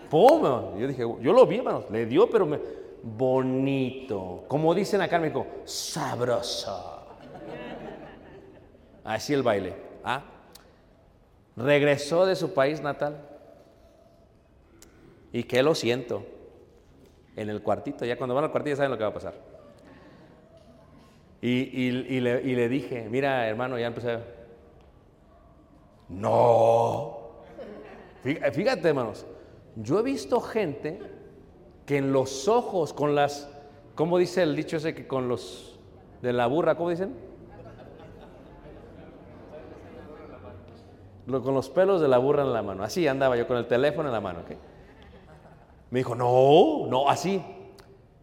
¡Pum! 0.08 0.78
Yo 0.78 0.87
dije, 0.87 1.02
yo 1.02 1.32
lo 1.32 1.46
vi, 1.46 1.58
hermano, 1.58 1.84
le 1.90 2.06
dio, 2.06 2.28
pero 2.28 2.46
me, 2.46 2.58
bonito. 3.02 4.44
Como 4.49 4.75
dicen 4.75 5.00
acá 5.00 5.16
en 5.16 5.22
México, 5.22 5.46
sabroso. 5.64 7.06
Así 9.04 9.32
el 9.32 9.42
baile. 9.42 9.75
¿ah? 10.04 10.22
Regresó 11.56 12.26
de 12.26 12.37
su 12.37 12.52
país 12.52 12.80
natal. 12.80 13.26
Y 15.32 15.44
que 15.44 15.62
lo 15.62 15.75
siento. 15.75 16.25
En 17.37 17.49
el 17.49 17.62
cuartito, 17.62 18.04
ya 18.04 18.18
cuando 18.18 18.34
van 18.34 18.44
al 18.44 18.50
cuartito 18.50 18.72
ya 18.72 18.76
saben 18.76 18.90
lo 18.90 18.99
que 18.99 19.04
va 19.04 19.10
a 19.10 19.14
pasar. 19.14 19.50
Y, 21.42 21.87
y- 21.87 22.20
le, 22.20 22.68
dije, 22.68 23.09
mira 23.11 23.47
hermano, 23.49 23.78
ya 23.78 23.87
empecé. 23.87 24.12
a- 24.12 24.20
No. 26.09 27.18
Fí- 28.25 28.52
Fíjate, 28.52 28.88
hermanos, 28.88 29.25
yo 29.76 30.00
he 30.00 30.02
visto 30.02 30.40
gente 30.40 31.00
que 31.87 31.97
en 31.97 32.12
los 32.12 32.47
ojos, 32.49 32.92
con 32.92 33.14
las, 33.14 33.49
¿cómo 33.94 34.18
dice 34.18 34.42
el 34.42 34.54
dicho 34.54 34.76
ese 34.76 34.94
que 34.94 35.06
con 35.06 35.28
los 35.28 35.78
de 36.20 36.32
la 36.32 36.47
burra, 36.47 36.76
¿cómo 36.76 36.90
dicen? 36.90 37.14
Con 41.26 41.54
los 41.54 41.70
pelos 41.70 42.00
de 42.00 42.09
la 42.09 42.18
burra 42.18 42.42
en 42.42 42.52
la 42.52 42.62
mano. 42.62 42.82
Así 42.82 43.06
andaba 43.06 43.37
yo 43.37 43.47
con 43.47 43.56
el 43.56 43.66
teléfono 43.68 44.09
en 44.09 44.12
la 44.12 44.20
mano. 44.20 44.40
¿ok? 44.40 44.50
Me 45.90 46.00
dijo, 46.00 46.14
no, 46.14 46.87
no, 46.88 47.09
así. 47.09 47.40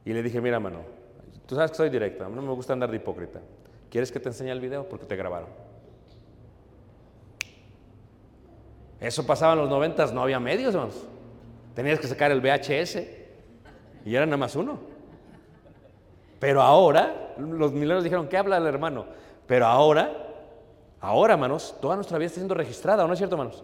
Y 0.03 0.13
le 0.13 0.21
dije, 0.23 0.41
mira, 0.41 0.59
mano, 0.59 0.79
tú 1.47 1.55
sabes 1.55 1.71
que 1.71 1.77
soy 1.77 1.89
directo, 1.89 2.23
a 2.25 2.29
mí 2.29 2.35
no 2.35 2.41
me 2.43 2.53
gusta 2.53 2.73
andar 2.73 2.91
de 2.91 2.97
hipócrita. 2.97 3.39
¿Quieres 3.89 4.11
que 4.11 4.19
te 4.19 4.29
enseñe 4.29 4.49
el 4.51 4.59
video? 4.61 4.87
Porque 4.87 5.05
te 5.05 5.15
grabaron. 5.15 5.49
Eso 8.99 9.25
pasaba 9.25 9.53
en 9.53 9.59
los 9.59 9.69
noventas, 9.69 10.11
no 10.11 10.21
había 10.21 10.39
medios, 10.39 10.73
hermanos. 10.73 11.05
Tenías 11.75 11.99
que 11.99 12.07
sacar 12.07 12.31
el 12.31 12.41
VHS 12.41 12.97
y 14.05 14.15
era 14.15 14.25
nada 14.25 14.37
más 14.37 14.55
uno. 14.55 14.79
Pero 16.39 16.61
ahora, 16.61 17.33
los 17.37 17.71
milenios 17.73 18.03
dijeron, 18.03 18.27
¿qué 18.27 18.37
habla 18.37 18.57
el 18.57 18.65
hermano? 18.65 19.05
Pero 19.45 19.65
ahora, 19.67 20.11
ahora, 20.99 21.33
hermanos, 21.33 21.75
toda 21.79 21.95
nuestra 21.95 22.17
vida 22.17 22.27
está 22.27 22.39
siendo 22.39 22.55
registrada, 22.55 23.03
¿o 23.05 23.07
no 23.07 23.13
es 23.13 23.19
cierto, 23.19 23.35
hermanos? 23.35 23.63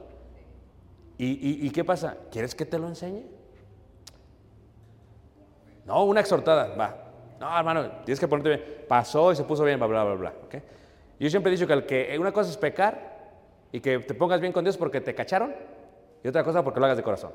¿Y, 1.17 1.25
y- 1.25 1.67
y 1.67 1.69
qué 1.71 1.83
pasa? 1.83 2.17
¿Quieres 2.31 2.53
que 2.55 2.65
te 2.65 2.77
lo 2.79 2.87
enseñe? 2.87 3.23
No, 5.85 6.03
una 6.05 6.21
exhortada, 6.21 6.75
va. 6.75 7.02
No, 7.43 7.57
hermano, 7.57 7.89
tienes 8.05 8.21
que 8.21 8.27
ponerte 8.29 8.49
bien. 8.49 8.85
Pasó 8.87 9.33
y 9.33 9.35
se 9.35 9.43
puso 9.43 9.65
bien, 9.65 9.77
bla, 9.77 9.85
bla, 9.87 10.03
bla, 10.05 10.13
bla. 10.15 10.33
¿ok? 10.45 10.55
Yo 11.19 11.29
siempre 11.29 11.51
he 11.51 11.55
dicho 11.55 11.67
que, 11.67 11.73
el 11.73 11.85
que 11.85 12.17
una 12.17 12.31
cosa 12.31 12.49
es 12.49 12.55
pecar 12.55 13.31
y 13.69 13.81
que 13.81 13.99
te 13.99 14.13
pongas 14.13 14.39
bien 14.39 14.53
con 14.53 14.63
Dios 14.63 14.77
porque 14.77 15.01
te 15.01 15.13
cacharon 15.13 15.53
y 16.23 16.27
otra 16.29 16.41
cosa 16.45 16.63
porque 16.63 16.79
lo 16.79 16.85
hagas 16.85 16.95
de 16.97 17.03
corazón. 17.03 17.33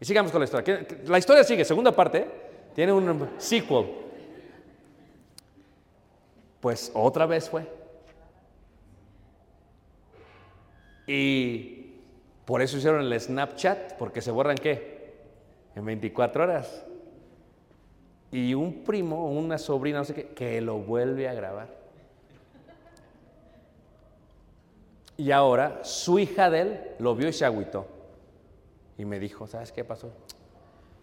Y 0.00 0.04
sigamos 0.04 0.32
con 0.32 0.40
la 0.40 0.44
historia. 0.46 0.64
¿Qué- 0.84 1.02
La 1.06 1.18
historia 1.18 1.44
sigue, 1.44 1.64
segunda 1.64 1.92
parte, 1.92 2.18
¿eh? 2.18 2.26
tiene 2.74 2.92
un 2.92 3.30
sequel. 3.38 3.86
Pues 6.60 6.90
otra 6.92 7.24
vez 7.26 7.48
fue. 7.48 7.64
Y 11.06 11.94
por 12.44 12.60
eso 12.60 12.76
hicieron 12.76 13.02
el 13.02 13.20
Snapchat, 13.20 13.94
porque 13.98 14.20
se 14.20 14.32
borran 14.32 14.56
qué? 14.56 15.14
En 15.76 15.84
24 15.84 16.42
horas. 16.42 16.84
Y 18.30 18.54
un 18.54 18.84
primo, 18.84 19.30
una 19.30 19.58
sobrina, 19.58 19.98
no 19.98 20.04
sé 20.04 20.14
qué, 20.14 20.28
que 20.28 20.60
lo 20.60 20.78
vuelve 20.78 21.28
a 21.28 21.34
grabar. 21.34 21.68
Y 25.16 25.32
ahora 25.32 25.80
su 25.82 26.18
hija 26.18 26.48
de 26.48 26.60
él 26.60 26.80
lo 26.98 27.14
vio 27.16 27.28
y 27.28 27.32
se 27.32 27.44
agüitó. 27.44 27.86
Y 28.96 29.04
me 29.04 29.18
dijo, 29.18 29.46
¿sabes 29.46 29.72
qué 29.72 29.84
pasó? 29.84 30.10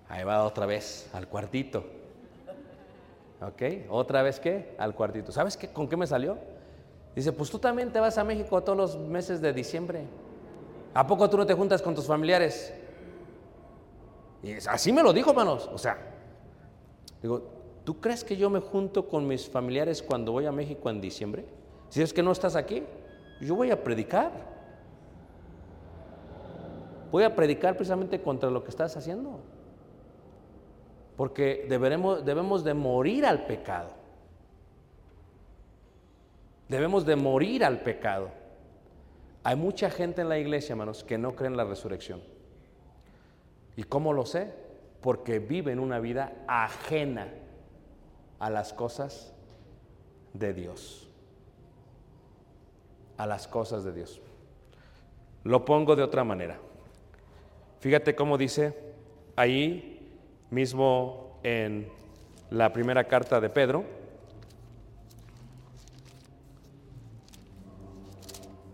Ahí 0.08 0.24
va 0.24 0.44
otra 0.46 0.66
vez 0.66 1.10
al 1.14 1.28
cuartito. 1.28 1.84
¿Ok? 3.42 3.90
¿Otra 3.90 4.22
vez 4.22 4.40
qué? 4.40 4.76
Al 4.78 4.96
cuartito. 4.96 5.32
¿Sabes 5.32 5.58
qué? 5.58 5.70
¿Con 5.70 5.90
qué 5.90 5.98
me 5.98 6.08
salió? 6.08 6.38
Dice, 7.16 7.32
pues 7.32 7.50
tú 7.50 7.60
también 7.60 7.92
te 7.92 8.00
vas 8.00 8.18
a 8.18 8.24
México 8.24 8.62
todos 8.62 8.78
los 8.78 8.98
meses 8.98 9.42
de 9.42 9.52
diciembre. 9.52 10.04
¿A 10.94 11.06
poco 11.06 11.30
tú 11.30 11.38
no 11.38 11.46
te 11.46 11.54
juntas 11.54 11.82
con 11.82 11.96
tus 11.96 12.06
familiares? 12.06 12.74
Y 14.44 14.54
así 14.68 14.94
me 14.94 15.04
lo 15.04 15.12
dijo, 15.12 15.32
hermanos. 15.32 15.70
O 15.74 15.78
sea, 15.78 15.98
digo, 17.26 17.42
¿tú 17.84 18.00
crees 18.00 18.24
que 18.24 18.38
yo 18.38 18.50
me 18.50 18.60
junto 18.60 19.08
con 19.08 19.28
mis 19.28 19.50
familiares 19.50 20.04
cuando 20.04 20.32
voy 20.32 20.46
a 20.46 20.52
México 20.52 20.90
en 20.90 21.02
diciembre? 21.02 21.46
Si 21.90 22.02
es 22.02 22.14
que 22.14 22.22
no 22.22 22.32
estás 22.32 22.56
aquí, 22.56 22.84
yo 23.42 23.56
voy 23.56 23.72
a 23.72 23.84
predicar. 23.84 24.32
Voy 27.12 27.24
a 27.24 27.36
predicar 27.36 27.76
precisamente 27.76 28.22
contra 28.22 28.50
lo 28.50 28.64
que 28.64 28.70
estás 28.70 28.96
haciendo. 28.96 29.40
Porque 31.18 31.66
deberemos, 31.68 32.24
debemos 32.26 32.64
de 32.64 32.74
morir 32.74 33.26
al 33.26 33.46
pecado. 33.46 33.90
Debemos 36.68 37.06
de 37.06 37.16
morir 37.16 37.64
al 37.64 37.82
pecado. 37.82 38.30
Hay 39.44 39.56
mucha 39.56 39.90
gente 39.90 40.22
en 40.22 40.30
la 40.30 40.38
iglesia, 40.38 40.74
hermanos, 40.74 41.04
que 41.04 41.18
no 41.18 41.36
creen 41.36 41.54
en 41.54 41.58
la 41.58 41.64
resurrección. 41.64 42.22
¿Y 43.78 43.84
cómo 43.84 44.14
lo 44.14 44.26
sé? 44.26 44.65
Porque 45.06 45.38
viven 45.38 45.78
una 45.78 46.00
vida 46.00 46.34
ajena 46.48 47.28
a 48.40 48.50
las 48.50 48.74
cosas 48.74 49.36
de 50.34 50.52
Dios. 50.52 51.08
A 53.16 53.28
las 53.28 53.48
cosas 53.48 53.84
de 53.84 53.94
Dios. 53.94 54.20
Lo 55.44 55.64
pongo 55.64 55.96
de 55.96 56.02
otra 56.02 56.24
manera. 56.24 56.58
Fíjate 57.82 58.16
cómo 58.16 58.36
dice 58.36 58.96
ahí 59.36 60.12
mismo 60.50 61.40
en 61.44 61.88
la 62.50 62.74
primera 62.74 63.04
carta 63.04 63.40
de 63.40 63.52
Pedro. 63.52 63.86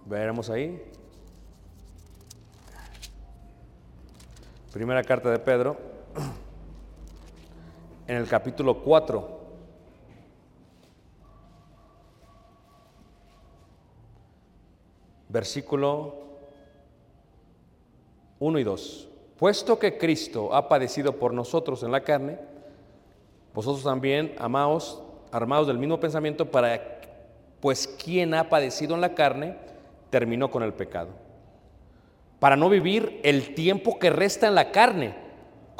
Veremos 0.05 0.49
ahí. 0.49 0.81
Primera 4.71 5.03
carta 5.03 5.29
de 5.29 5.39
Pedro, 5.39 5.90
en 8.07 8.15
el 8.17 8.27
capítulo 8.27 8.79
4. 8.81 9.41
Versículo 15.29 16.15
1 18.39 18.59
y 18.59 18.63
2. 18.63 19.07
Puesto 19.37 19.79
que 19.79 19.97
Cristo 19.97 20.53
ha 20.53 20.67
padecido 20.67 21.17
por 21.17 21.33
nosotros 21.33 21.83
en 21.83 21.91
la 21.91 22.01
carne, 22.01 22.37
vosotros 23.53 23.83
también, 23.83 24.35
amaos, 24.37 25.01
armados 25.31 25.67
del 25.67 25.77
mismo 25.77 25.99
pensamiento, 25.99 26.51
para 26.51 26.99
pues 27.59 27.87
quien 27.87 28.33
ha 28.33 28.49
padecido 28.49 28.95
en 28.95 29.01
la 29.01 29.15
carne, 29.15 29.55
terminó 30.09 30.51
con 30.51 30.63
el 30.63 30.73
pecado. 30.73 31.09
Para 32.39 32.55
no 32.55 32.69
vivir 32.69 33.19
el 33.23 33.53
tiempo 33.55 33.99
que 33.99 34.09
resta 34.09 34.47
en 34.47 34.55
la 34.55 34.71
carne, 34.71 35.15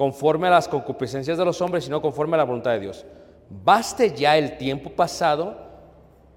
conforme 0.01 0.47
a 0.47 0.49
las 0.49 0.67
concupiscencias 0.67 1.37
de 1.37 1.45
los 1.45 1.61
hombres, 1.61 1.83
sino 1.83 2.01
conforme 2.01 2.33
a 2.33 2.37
la 2.37 2.43
voluntad 2.43 2.71
de 2.71 2.79
Dios. 2.79 3.05
Baste 3.51 4.15
ya 4.15 4.35
el 4.35 4.57
tiempo 4.57 4.89
pasado 4.89 5.55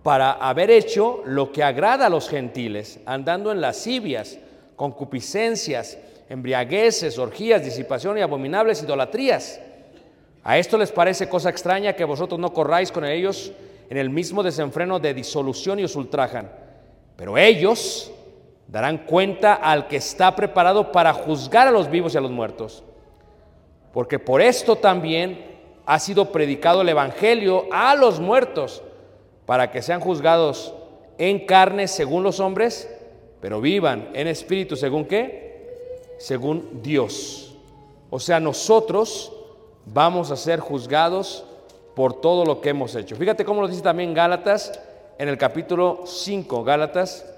para 0.03 0.33
haber 0.33 0.71
hecho 0.71 1.23
lo 1.25 1.51
que 1.51 1.63
agrada 1.63 2.05
a 2.05 2.11
los 2.11 2.29
gentiles, 2.29 3.01
andando 3.07 3.51
en 3.51 3.63
lascivias, 3.63 4.37
concupiscencias 4.77 5.97
embriagueces, 6.29 7.19
orgías, 7.19 7.65
disipación 7.65 8.19
y 8.19 8.21
abominables 8.21 8.83
idolatrías. 8.83 9.59
A 10.43 10.59
esto 10.59 10.77
les 10.77 10.93
parece 10.93 11.31
cosa 11.31 11.49
extraña 11.49 11.95
que 11.95 12.05
vosotros 12.05 12.39
no 12.39 12.53
corráis 12.53 12.93
con 12.93 13.07
ellos 13.07 13.51
en 13.89 13.97
el 13.97 14.11
mismo 14.11 14.43
desenfreno 14.43 15.01
de 15.01 15.15
disolución 15.15 15.81
y 15.81 15.85
os 15.85 15.97
ultrajan. 15.97 16.53
Pero 17.17 17.39
ellos 17.39 18.13
darán 18.69 19.07
cuenta 19.07 19.55
al 19.55 19.89
que 19.89 19.97
está 19.97 20.37
preparado 20.37 20.93
para 20.93 21.15
juzgar 21.15 21.67
a 21.67 21.71
los 21.71 21.91
vivos 21.91 22.13
y 22.13 22.19
a 22.19 22.21
los 22.21 22.31
muertos. 22.31 22.85
Porque 23.95 24.19
por 24.19 24.43
esto 24.43 24.77
también 24.77 25.55
ha 25.87 26.01
sido 26.01 26.33
predicado 26.33 26.83
el 26.83 26.89
Evangelio 26.89 27.67
a 27.71 27.95
los 27.95 28.19
muertos, 28.19 28.83
para 29.47 29.71
que 29.71 29.83
sean 29.83 30.01
juzgados 30.01 30.75
en 31.17 31.47
carne 31.47 31.87
según 31.87 32.25
los 32.25 32.41
hombres, 32.41 32.91
pero 33.41 33.61
vivan 33.61 34.11
en 34.15 34.27
espíritu 34.27 34.75
según 34.75 35.05
qué? 35.05 36.03
Según 36.19 36.81
Dios. 36.83 37.55
O 38.11 38.19
sea, 38.19 38.41
nosotros 38.41 39.33
vamos 39.87 40.31
a 40.31 40.37
ser 40.37 40.61
juzgados 40.61 41.45
por 41.95 42.21
todo 42.21 42.45
lo 42.45 42.61
que 42.61 42.71
hemos 42.71 42.97
hecho. 42.97 43.15
Fíjate 43.15 43.45
cómo 43.45 43.61
lo 43.61 43.69
dice 43.69 43.83
también 43.83 44.13
Gálatas 44.13 44.73
en 45.19 45.29
el 45.29 45.39
capítulo 45.39 46.03
5, 46.05 46.65
Gálatas 46.65 47.33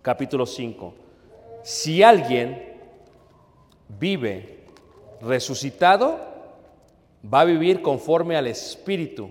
capítulo 0.00 0.46
5. 0.46 0.94
Si 1.62 2.02
alguien 2.02 2.80
vive 4.00 4.61
resucitado, 5.22 6.18
va 7.32 7.40
a 7.40 7.44
vivir 7.44 7.80
conforme 7.80 8.36
al 8.36 8.46
Espíritu. 8.46 9.30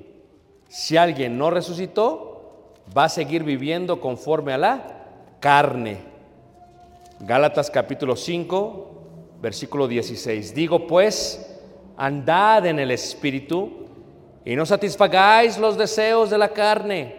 Si 0.69 0.95
alguien 0.97 1.37
no 1.37 1.49
resucitó, 1.49 2.73
va 2.95 3.05
a 3.05 3.09
seguir 3.09 3.43
viviendo 3.43 3.99
conforme 3.99 4.53
a 4.53 4.57
la 4.57 5.05
carne. 5.39 5.97
Gálatas 7.19 7.69
capítulo 7.69 8.15
5, 8.15 8.91
versículo 9.41 9.87
16. 9.87 10.55
Digo 10.55 10.87
pues, 10.87 11.59
andad 11.97 12.65
en 12.65 12.79
el 12.79 12.91
Espíritu 12.91 13.85
y 14.45 14.55
no 14.55 14.65
satisfagáis 14.65 15.57
los 15.57 15.77
deseos 15.77 16.29
de 16.29 16.37
la 16.37 16.49
carne, 16.49 17.15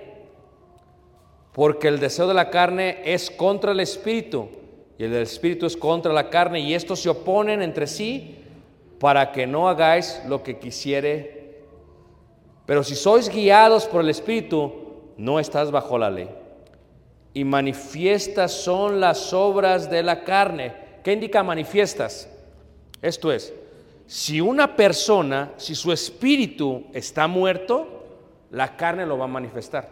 porque 1.53 1.89
el 1.89 2.01
deseo 2.01 2.27
de 2.27 2.35
la 2.35 2.49
carne 2.49 3.03
es 3.05 3.31
contra 3.31 3.73
el 3.73 3.81
Espíritu 3.81 4.49
y 4.99 5.05
el 5.05 5.13
del 5.13 5.23
Espíritu 5.23 5.67
es 5.67 5.77
contra 5.77 6.13
la 6.13 6.31
carne 6.31 6.61
y 6.61 6.75
estos 6.75 7.01
se 7.01 7.11
oponen 7.11 7.61
entre 7.63 7.87
sí 7.87 8.42
para 9.03 9.33
que 9.33 9.49
no 9.49 9.69
hagáis 9.69 10.23
lo 10.29 10.45
que 10.45 10.61
quisiere. 10.61 11.65
Pero 12.67 12.85
si 12.85 12.95
sois 12.95 13.29
guiados 13.29 13.87
por 13.87 14.01
el 14.01 14.09
Espíritu, 14.09 14.73
no 15.17 15.41
estás 15.41 15.73
bajo 15.73 15.99
la 15.99 16.09
ley. 16.09 16.31
Y 17.35 17.43
manifiestas 17.43 18.53
son 18.53 19.01
las 19.01 19.33
obras 19.33 19.91
de 19.91 20.05
la 20.05 20.23
carne. 20.23 20.73
¿Qué 21.03 21.15
indica 21.15 21.43
manifiestas? 21.43 22.29
Esto 23.03 23.33
es, 23.33 23.53
si 24.07 24.41
una 24.41 24.77
persona, 24.77 25.51
si 25.57 25.75
su 25.75 25.91
espíritu 25.91 26.85
está 26.93 27.27
muerto, 27.27 28.05
la 28.53 28.77
carne 28.77 29.05
lo 29.05 29.19
va 29.19 29.25
a 29.25 29.29
manifestar. 29.29 29.89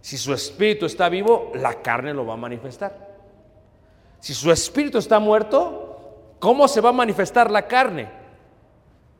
Si 0.00 0.16
su 0.16 0.32
espíritu 0.32 0.86
está 0.86 1.08
vivo, 1.08 1.50
la 1.56 1.82
carne 1.82 2.14
lo 2.14 2.24
va 2.24 2.34
a 2.34 2.36
manifestar. 2.36 3.16
Si 4.20 4.32
su 4.32 4.52
espíritu 4.52 4.98
está 4.98 5.18
muerto, 5.18 5.83
¿Cómo 6.44 6.68
se 6.68 6.82
va 6.82 6.90
a 6.90 6.92
manifestar 6.92 7.50
la 7.50 7.66
carne? 7.66 8.06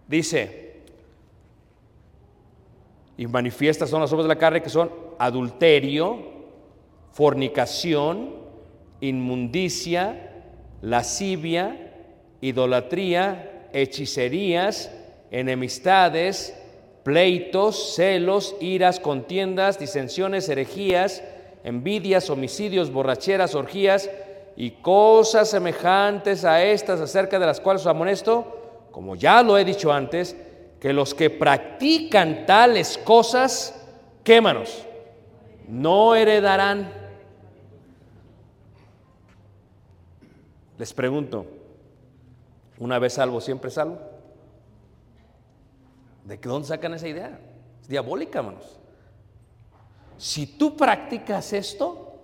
Dice, 0.07 0.83
y 3.17 3.27
manifiestas 3.27 3.89
son 3.89 4.03
las 4.03 4.13
obras 4.13 4.27
de 4.27 4.35
la 4.35 4.39
carne 4.39 4.61
que 4.61 4.69
son 4.69 4.93
adulterio, 5.19 6.19
fornicación, 7.13 8.35
inmundicia, 9.01 10.43
lascivia, 10.83 11.95
idolatría, 12.43 13.69
hechicerías, 13.73 14.93
enemistades, 15.31 16.55
pleitos, 17.05 17.95
celos, 17.95 18.55
iras, 18.61 19.01
contiendas, 19.01 19.79
disensiones, 19.79 20.47
herejías, 20.51 21.25
envidias, 21.65 22.29
homicidios, 22.29 22.93
borracheras, 22.93 23.55
orgías, 23.55 24.11
y 24.57 24.71
cosas 24.71 25.51
semejantes 25.51 26.45
a 26.45 26.63
estas 26.63 27.01
acerca 27.01 27.39
de 27.39 27.47
las 27.47 27.61
cuales 27.61 27.83
os 27.83 27.89
amonesto, 27.89 28.87
como 28.91 29.17
ya 29.17 29.43
lo 29.43 29.59
he 29.59 29.65
dicho 29.65 29.93
antes, 29.93 30.37
que 30.81 30.93
los 30.93 31.15
que 31.15 31.31
practican 31.31 32.47
tales 32.47 32.99
cosas, 32.99 33.75
quémanos, 34.23 34.87
no 35.67 36.15
heredarán. 36.15 36.93
Les 40.79 40.93
pregunto, 40.93 41.47
¿una 42.79 42.99
vez 42.99 43.15
salvo, 43.15 43.41
siempre 43.41 43.71
salvo? 43.71 43.99
¿De 46.25 46.37
dónde 46.39 46.69
sacan 46.69 46.95
esa 46.95 47.09
idea? 47.09 47.39
Es 47.81 47.89
diabólica, 47.89 48.39
hermanos. 48.39 48.79
Si 50.17 50.47
tú 50.47 50.77
practicas 50.77 51.53
esto, 51.53 52.15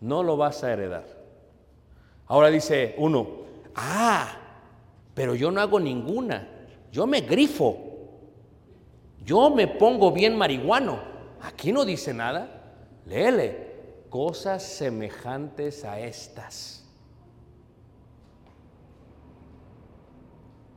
no 0.00 0.22
lo 0.22 0.36
vas 0.36 0.62
a 0.62 0.72
heredar. 0.72 1.17
Ahora 2.28 2.50
dice 2.50 2.94
uno, 2.98 3.26
ah, 3.74 4.28
pero 5.14 5.34
yo 5.34 5.50
no 5.50 5.60
hago 5.60 5.80
ninguna, 5.80 6.46
yo 6.92 7.06
me 7.06 7.22
grifo, 7.22 7.76
yo 9.24 9.50
me 9.50 9.66
pongo 9.66 10.12
bien 10.12 10.36
marihuano. 10.36 11.00
Aquí 11.40 11.72
no 11.72 11.84
dice 11.84 12.12
nada, 12.12 12.48
léele, 13.06 13.68
cosas 14.10 14.62
semejantes 14.62 15.84
a 15.84 16.00
estas. 16.00 16.84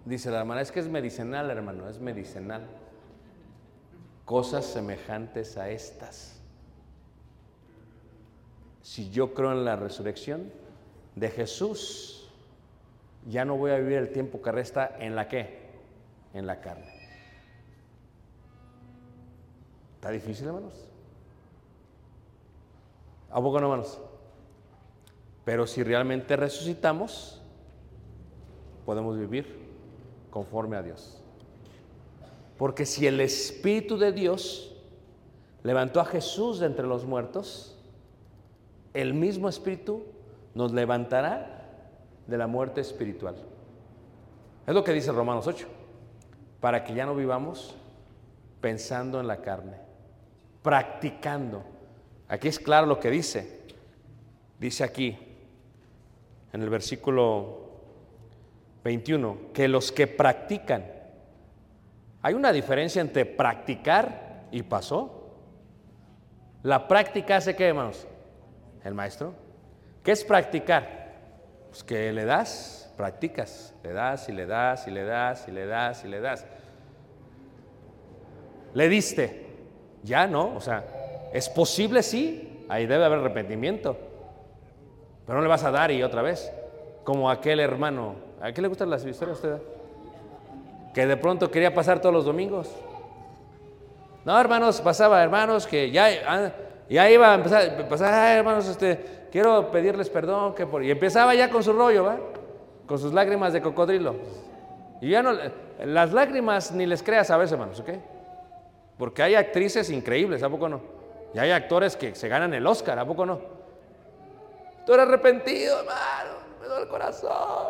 Dice 0.06 0.32
la 0.32 0.40
hermana, 0.40 0.62
es 0.62 0.72
que 0.72 0.80
es 0.80 0.88
medicinal, 0.88 1.50
hermano, 1.52 1.88
es 1.90 2.00
medicinal. 2.00 2.66
Cosas 4.26 4.66
semejantes 4.66 5.58
a 5.58 5.70
estas. 5.70 6.42
Si 8.82 9.12
yo 9.12 9.34
creo 9.34 9.52
en 9.52 9.64
la 9.64 9.76
resurrección, 9.76 10.52
de 11.22 11.30
Jesús, 11.30 12.28
ya 13.30 13.46
no 13.46 13.56
voy 13.56 13.70
a 13.70 13.78
vivir 13.78 14.00
el 14.00 14.12
tiempo 14.12 14.42
que 14.42 14.52
resta 14.52 14.98
en 15.00 15.16
la 15.16 15.28
qué? 15.28 15.70
En 16.34 16.48
la 16.48 16.60
carne. 16.60 16.92
¿Está 19.98 20.10
difícil, 20.10 20.48
hermanos? 20.48 20.74
¿A 23.30 23.40
poco 23.40 23.60
no, 23.60 23.68
hermanos? 23.68 24.00
Pero 25.46 25.68
si 25.68 25.84
realmente 25.84 26.36
resucitamos, 26.36 27.40
podemos 28.84 29.16
vivir 29.16 29.60
conforme 30.32 30.76
a 30.76 30.82
Dios. 30.82 31.22
Porque 32.58 32.88
si 32.88 33.06
el 33.06 33.22
Espíritu 33.22 34.00
de 34.00 34.12
Dios 34.12 34.76
levantó 35.62 36.00
a 36.00 36.06
Jesús 36.06 36.58
de 36.62 36.66
entre 36.66 36.88
los 36.88 37.06
muertos, 37.06 37.78
el 38.96 39.14
mismo 39.14 39.48
Espíritu 39.48 40.04
nos 40.54 40.72
levantará 40.72 41.62
de 42.28 42.38
la 42.38 42.48
muerte 42.48 42.82
espiritual. 42.82 43.36
Es 44.66 44.74
lo 44.74 44.84
que 44.84 44.94
dice 44.94 45.12
Romanos 45.12 45.48
8, 45.48 45.68
para 46.60 46.84
que 46.84 46.94
ya 46.94 47.06
no 47.06 47.16
vivamos 47.16 47.76
pensando 48.60 49.20
en 49.20 49.28
la 49.28 49.42
carne, 49.42 49.78
practicando. 50.62 51.64
Aquí 52.28 52.48
es 52.48 52.60
claro 52.60 52.86
lo 52.86 53.00
que 53.00 53.10
dice. 53.10 53.62
Dice 54.60 54.84
aquí, 54.84 55.18
en 56.54 56.62
el 56.62 56.70
versículo 56.70 57.72
21, 58.84 59.52
que 59.54 59.68
los 59.68 59.92
que 59.92 60.08
practican, 60.08 60.86
hay 62.22 62.34
una 62.36 62.52
diferencia 62.52 63.02
entre 63.02 63.26
practicar 63.26 64.48
y 64.52 64.62
pasó. 64.62 65.18
La 66.62 66.88
práctica 66.88 67.38
hace 67.38 67.56
qué, 67.56 67.68
hermanos? 67.68 68.08
El 68.84 68.94
maestro 68.94 69.34
¿Qué 70.04 70.12
es 70.12 70.24
practicar? 70.24 71.02
Pues 71.70 71.84
que 71.84 72.12
le 72.12 72.26
das, 72.26 72.92
practicas, 72.98 73.74
le 73.84 73.94
das 73.94 74.30
y 74.30 74.32
le 74.32 74.46
das 74.46 74.88
y 74.88 74.92
le 74.92 75.04
das 75.06 75.48
y 75.48 75.52
le 75.52 75.66
das 75.66 76.04
y 76.04 76.08
le 76.08 76.22
das. 76.22 76.46
Le 78.74 78.90
diste, 78.90 79.46
ya 80.04 80.28
no, 80.28 80.56
o 80.56 80.62
sea, 80.62 80.84
es 81.34 81.50
posible, 81.50 82.04
sí, 82.04 82.66
ahí 82.70 82.86
debe 82.86 83.06
haber 83.06 83.20
arrepentimiento, 83.20 83.98
pero 85.26 85.38
no 85.38 85.44
le 85.44 85.50
vas 85.50 85.64
a 85.64 85.72
dar 85.72 85.92
y 85.92 86.04
otra 86.04 86.22
vez, 86.22 86.52
como 87.04 87.30
aquel 87.30 87.60
hermano, 87.60 88.16
¿a 88.42 88.52
qué 88.52 88.62
le 88.62 88.68
gustan 88.68 88.90
las 88.90 89.06
historias 89.06 89.38
a 89.38 89.42
usted? 89.42 89.64
Que 90.94 91.06
de 91.06 91.18
pronto 91.18 91.52
quería 91.52 91.74
pasar 91.74 92.00
todos 92.00 92.14
los 92.14 92.26
domingos. 92.26 92.70
No, 94.26 94.40
hermanos, 94.40 94.82
pasaba, 94.82 95.24
hermanos, 95.24 95.66
que 95.66 95.90
ya, 95.90 96.08
ah, 96.28 96.52
ya 96.90 97.10
iba 97.10 97.32
a 97.32 97.36
empezar, 97.36 97.88
pasar, 97.88 98.38
hermanos, 98.38 98.68
este, 98.68 99.21
quiero 99.32 99.72
pedirles 99.72 100.10
perdón, 100.10 100.54
que 100.54 100.65
por... 100.65 100.84
y 100.84 100.91
empezaba 100.91 101.34
ya 101.34 101.50
con 101.50 101.63
su 101.63 101.74
rollo, 101.74 102.04
¿va? 102.04 102.17
Con 102.86 103.00
sus 103.00 103.13
lágrimas 103.13 103.54
de 103.54 103.62
cocodrilo. 103.62 104.15
Y 105.02 105.10
ya 105.10 105.24
no, 105.24 105.34
las 105.84 106.13
lágrimas 106.13 106.72
ni 106.72 106.86
les 106.86 107.02
creas 107.02 107.32
a 107.32 107.38
veces, 107.38 107.54
hermanos, 107.54 107.80
¿ok? 107.80 107.89
Porque 108.98 109.24
hay 109.24 109.36
actrices 109.36 109.89
increíbles, 109.89 110.44
¿a 110.44 110.50
poco 110.50 110.70
no? 110.70 110.82
Y 111.34 111.39
hay 111.39 111.52
actores 111.52 111.96
que 111.96 112.13
se 112.13 112.28
ganan 112.28 112.54
el 112.54 112.67
Oscar, 112.67 113.00
¿a 113.00 113.06
poco 113.06 113.26
no? 113.26 113.39
Tú 114.86 114.94
eres 114.94 115.08
arrepentido, 115.08 115.80
hermano, 115.80 116.39
duele 116.60 116.84
el 116.84 116.88
corazón. 116.88 117.67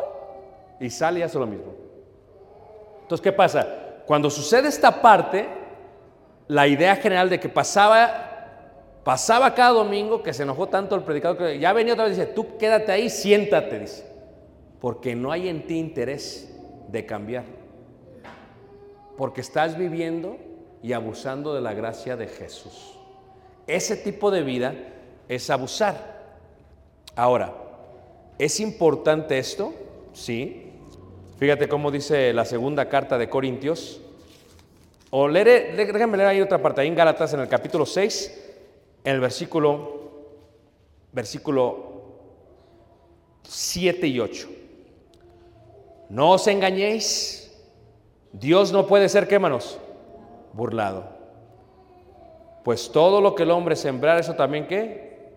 Y 0.80 0.90
sale 0.90 1.20
y 1.20 1.22
hace 1.22 1.38
lo 1.38 1.46
mismo. 1.46 1.72
Entonces, 3.02 3.22
¿qué 3.22 3.32
pasa? 3.32 3.66
Cuando 4.06 4.28
sucede 4.28 4.68
esta 4.68 5.00
parte, 5.00 5.48
la 6.48 6.66
idea 6.66 6.96
general 6.96 7.30
de 7.30 7.38
que 7.38 7.48
pasaba 7.48 8.31
Pasaba 9.04 9.54
cada 9.54 9.70
domingo 9.70 10.22
que 10.22 10.32
se 10.32 10.44
enojó 10.44 10.68
tanto 10.68 10.94
el 10.94 11.02
predicador 11.02 11.38
que 11.38 11.58
ya 11.58 11.72
venía 11.72 11.94
otra 11.94 12.04
vez 12.04 12.16
y 12.16 12.20
dice, 12.20 12.32
tú 12.32 12.56
quédate 12.56 12.92
ahí, 12.92 13.10
siéntate, 13.10 13.80
dice, 13.80 14.06
porque 14.80 15.16
no 15.16 15.32
hay 15.32 15.48
en 15.48 15.66
ti 15.66 15.78
interés 15.78 16.54
de 16.88 17.04
cambiar, 17.04 17.44
porque 19.16 19.40
estás 19.40 19.76
viviendo 19.76 20.36
y 20.82 20.92
abusando 20.92 21.54
de 21.54 21.60
la 21.60 21.74
gracia 21.74 22.16
de 22.16 22.28
Jesús. 22.28 22.98
Ese 23.66 23.96
tipo 23.96 24.30
de 24.30 24.42
vida 24.42 24.74
es 25.28 25.50
abusar. 25.50 26.22
Ahora, 27.16 27.54
¿es 28.38 28.60
importante 28.60 29.38
esto? 29.38 29.72
Sí. 30.12 30.70
Fíjate 31.38 31.68
cómo 31.68 31.90
dice 31.90 32.32
la 32.32 32.44
segunda 32.44 32.88
carta 32.88 33.18
de 33.18 33.28
Corintios. 33.28 34.00
O 35.10 35.28
leeré, 35.28 35.72
déjame 35.74 36.16
leer 36.16 36.28
ahí 36.28 36.40
otra 36.40 36.60
parte, 36.62 36.80
ahí 36.80 36.88
en 36.88 36.94
Gálatas 36.94 37.34
en 37.34 37.40
el 37.40 37.48
capítulo 37.48 37.84
6, 37.84 38.41
en 39.04 39.14
el 39.14 39.20
versículo, 39.20 40.00
versículo 41.12 41.92
7 43.42 44.06
y 44.06 44.20
8. 44.20 44.48
No 46.08 46.32
os 46.32 46.46
engañéis, 46.46 47.52
Dios 48.32 48.72
no 48.72 48.86
puede 48.86 49.08
ser, 49.08 49.26
¿qué 49.26 49.38
manos? 49.38 49.78
Burlado. 50.52 51.10
Pues 52.64 52.92
todo 52.92 53.20
lo 53.20 53.34
que 53.34 53.42
el 53.42 53.50
hombre 53.50 53.74
sembrar, 53.74 54.20
eso 54.20 54.34
también 54.34 54.66
qué? 54.66 55.32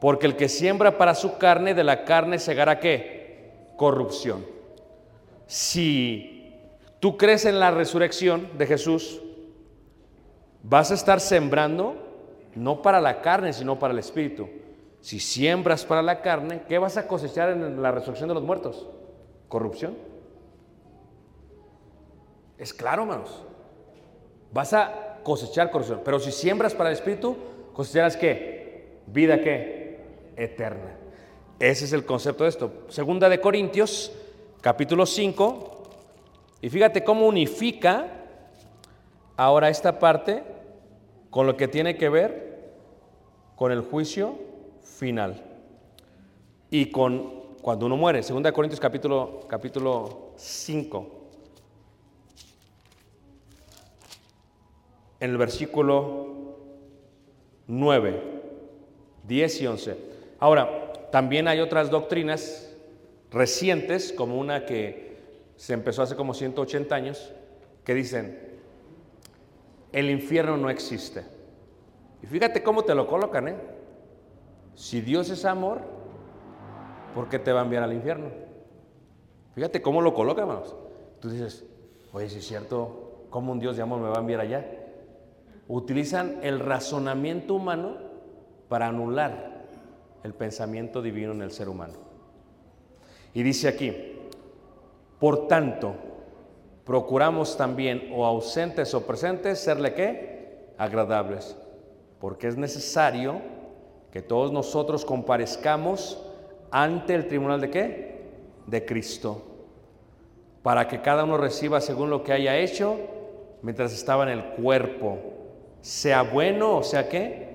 Porque 0.00 0.26
el 0.26 0.36
que 0.36 0.48
siembra 0.48 0.96
para 0.96 1.14
su 1.14 1.36
carne, 1.36 1.74
de 1.74 1.84
la 1.84 2.04
carne 2.04 2.38
segará 2.38 2.80
qué? 2.80 3.66
Corrupción. 3.76 4.46
Si 5.46 6.54
tú 7.00 7.16
crees 7.16 7.44
en 7.44 7.58
la 7.58 7.70
resurrección 7.70 8.56
de 8.56 8.66
Jesús, 8.66 9.20
vas 10.62 10.90
a 10.90 10.94
estar 10.94 11.20
sembrando 11.20 12.07
no 12.58 12.82
para 12.82 13.00
la 13.00 13.20
carne, 13.20 13.52
sino 13.52 13.78
para 13.78 13.92
el 13.92 14.00
espíritu. 14.00 14.48
Si 15.00 15.20
siembras 15.20 15.84
para 15.84 16.02
la 16.02 16.20
carne, 16.20 16.62
¿qué 16.68 16.78
vas 16.78 16.96
a 16.96 17.06
cosechar 17.06 17.50
en 17.50 17.80
la 17.80 17.92
resurrección 17.92 18.28
de 18.28 18.34
los 18.34 18.42
muertos? 18.42 18.88
Corrupción. 19.48 19.96
Es 22.58 22.74
claro, 22.74 23.02
hermanos. 23.02 23.44
Vas 24.52 24.72
a 24.72 25.20
cosechar 25.22 25.70
corrupción. 25.70 26.02
Pero 26.04 26.18
si 26.18 26.32
siembras 26.32 26.74
para 26.74 26.90
el 26.90 26.96
espíritu, 26.96 27.36
cosecharás 27.72 28.16
qué? 28.16 28.98
Vida 29.06 29.40
qué? 29.40 30.00
Eterna. 30.36 30.96
Ese 31.60 31.84
es 31.84 31.92
el 31.92 32.04
concepto 32.04 32.42
de 32.42 32.50
esto. 32.50 32.72
Segunda 32.88 33.28
de 33.28 33.40
Corintios, 33.40 34.12
capítulo 34.60 35.06
5. 35.06 35.82
Y 36.60 36.70
fíjate 36.70 37.04
cómo 37.04 37.26
unifica 37.26 38.08
ahora 39.36 39.68
esta 39.68 40.00
parte 40.00 40.42
con 41.30 41.46
lo 41.46 41.56
que 41.56 41.68
tiene 41.68 41.96
que 41.96 42.08
ver 42.08 42.47
con 43.58 43.72
el 43.72 43.80
juicio 43.80 44.38
final 44.84 45.42
y 46.70 46.92
con 46.92 47.56
cuando 47.60 47.86
uno 47.86 47.96
muere. 47.96 48.22
Segunda 48.22 48.50
de 48.50 48.54
Corintios 48.54 48.78
capítulo, 48.78 49.40
capítulo 49.48 50.32
5. 50.36 51.14
En 55.18 55.30
el 55.30 55.36
versículo 55.36 56.56
9, 57.66 58.22
10 59.24 59.60
y 59.60 59.66
11. 59.66 59.96
Ahora, 60.38 60.92
también 61.10 61.48
hay 61.48 61.58
otras 61.58 61.90
doctrinas 61.90 62.72
recientes, 63.32 64.12
como 64.12 64.38
una 64.38 64.66
que 64.66 65.18
se 65.56 65.74
empezó 65.74 66.02
hace 66.02 66.14
como 66.14 66.32
180 66.32 66.94
años, 66.94 67.32
que 67.84 67.94
dicen, 67.94 68.38
el 69.90 70.10
infierno 70.10 70.56
no 70.56 70.70
existe. 70.70 71.37
Y 72.22 72.26
fíjate 72.26 72.62
cómo 72.62 72.82
te 72.82 72.94
lo 72.94 73.06
colocan, 73.06 73.48
¿eh? 73.48 73.56
Si 74.74 75.00
Dios 75.00 75.30
es 75.30 75.44
amor, 75.44 75.80
¿por 77.14 77.28
qué 77.28 77.38
te 77.38 77.52
va 77.52 77.60
a 77.60 77.64
enviar 77.64 77.82
al 77.82 77.92
infierno? 77.92 78.28
Fíjate 79.54 79.82
cómo 79.82 80.00
lo 80.02 80.14
colocan, 80.14 80.48
hermanos. 80.48 80.76
Tú 81.20 81.30
dices, 81.30 81.64
oye, 82.12 82.28
si 82.28 82.38
es 82.38 82.46
cierto, 82.46 83.26
¿cómo 83.30 83.52
un 83.52 83.58
Dios 83.58 83.76
de 83.76 83.82
amor 83.82 84.00
me 84.00 84.08
va 84.08 84.16
a 84.16 84.20
enviar 84.20 84.40
allá? 84.40 84.66
Utilizan 85.66 86.38
el 86.42 86.60
razonamiento 86.60 87.54
humano 87.54 87.96
para 88.68 88.86
anular 88.86 89.64
el 90.22 90.34
pensamiento 90.34 91.02
divino 91.02 91.32
en 91.32 91.42
el 91.42 91.50
ser 91.50 91.68
humano. 91.68 91.94
Y 93.34 93.42
dice 93.42 93.68
aquí, 93.68 93.94
por 95.18 95.48
tanto, 95.48 95.94
procuramos 96.84 97.56
también, 97.56 98.10
o 98.14 98.24
ausentes 98.26 98.94
o 98.94 99.06
presentes, 99.06 99.58
serle 99.58 99.94
qué? 99.94 100.68
Agradables 100.78 101.56
porque 102.20 102.48
es 102.48 102.56
necesario 102.56 103.40
que 104.10 104.22
todos 104.22 104.52
nosotros 104.52 105.04
comparezcamos 105.04 106.22
ante 106.70 107.14
el 107.14 107.28
tribunal 107.28 107.60
de 107.60 107.70
qué? 107.70 108.18
De 108.66 108.84
Cristo, 108.84 109.42
para 110.62 110.88
que 110.88 111.00
cada 111.00 111.24
uno 111.24 111.36
reciba 111.36 111.80
según 111.80 112.10
lo 112.10 112.22
que 112.22 112.32
haya 112.32 112.56
hecho 112.56 112.96
mientras 113.62 113.92
estaba 113.92 114.24
en 114.24 114.30
el 114.30 114.44
cuerpo, 114.54 115.18
sea 115.80 116.22
bueno 116.22 116.76
o 116.76 116.82
sea 116.82 117.08
qué. 117.08 117.48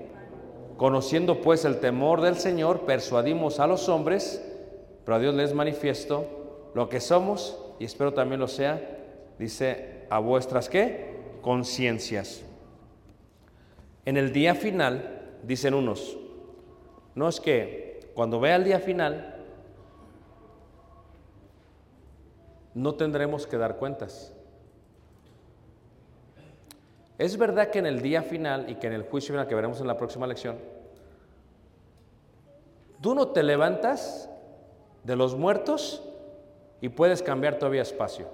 Conociendo 0.76 1.40
pues 1.40 1.64
el 1.64 1.78
temor 1.78 2.20
del 2.20 2.36
Señor, 2.36 2.80
persuadimos 2.80 3.60
a 3.60 3.66
los 3.66 3.88
hombres, 3.88 4.44
pero 5.04 5.16
a 5.16 5.20
Dios 5.20 5.34
les 5.34 5.54
manifiesto 5.54 6.70
lo 6.74 6.88
que 6.88 7.00
somos, 7.00 7.56
y 7.78 7.84
espero 7.84 8.12
también 8.12 8.40
lo 8.40 8.48
sea, 8.48 8.80
dice, 9.38 10.06
a 10.10 10.18
vuestras 10.18 10.68
qué? 10.68 11.14
Conciencias. 11.42 12.42
En 14.04 14.16
el 14.16 14.32
día 14.32 14.54
final, 14.54 15.22
dicen 15.42 15.74
unos, 15.74 16.16
no 17.14 17.28
es 17.28 17.40
que 17.40 18.10
cuando 18.14 18.38
vea 18.38 18.56
el 18.56 18.64
día 18.64 18.78
final, 18.78 19.34
no 22.74 22.94
tendremos 22.94 23.46
que 23.46 23.56
dar 23.56 23.76
cuentas. 23.76 24.32
Es 27.16 27.36
verdad 27.36 27.70
que 27.70 27.78
en 27.78 27.86
el 27.86 28.02
día 28.02 28.22
final 28.22 28.68
y 28.68 28.74
que 28.74 28.88
en 28.88 28.92
el 28.92 29.04
juicio 29.04 29.32
final 29.32 29.46
que 29.46 29.54
veremos 29.54 29.80
en 29.80 29.86
la 29.86 29.96
próxima 29.96 30.26
lección, 30.26 30.58
tú 33.00 33.14
no 33.14 33.28
te 33.28 33.42
levantas 33.42 34.28
de 35.04 35.16
los 35.16 35.36
muertos 35.36 36.02
y 36.80 36.88
puedes 36.88 37.22
cambiar 37.22 37.58
todavía 37.58 37.82
espacio. 37.82 38.26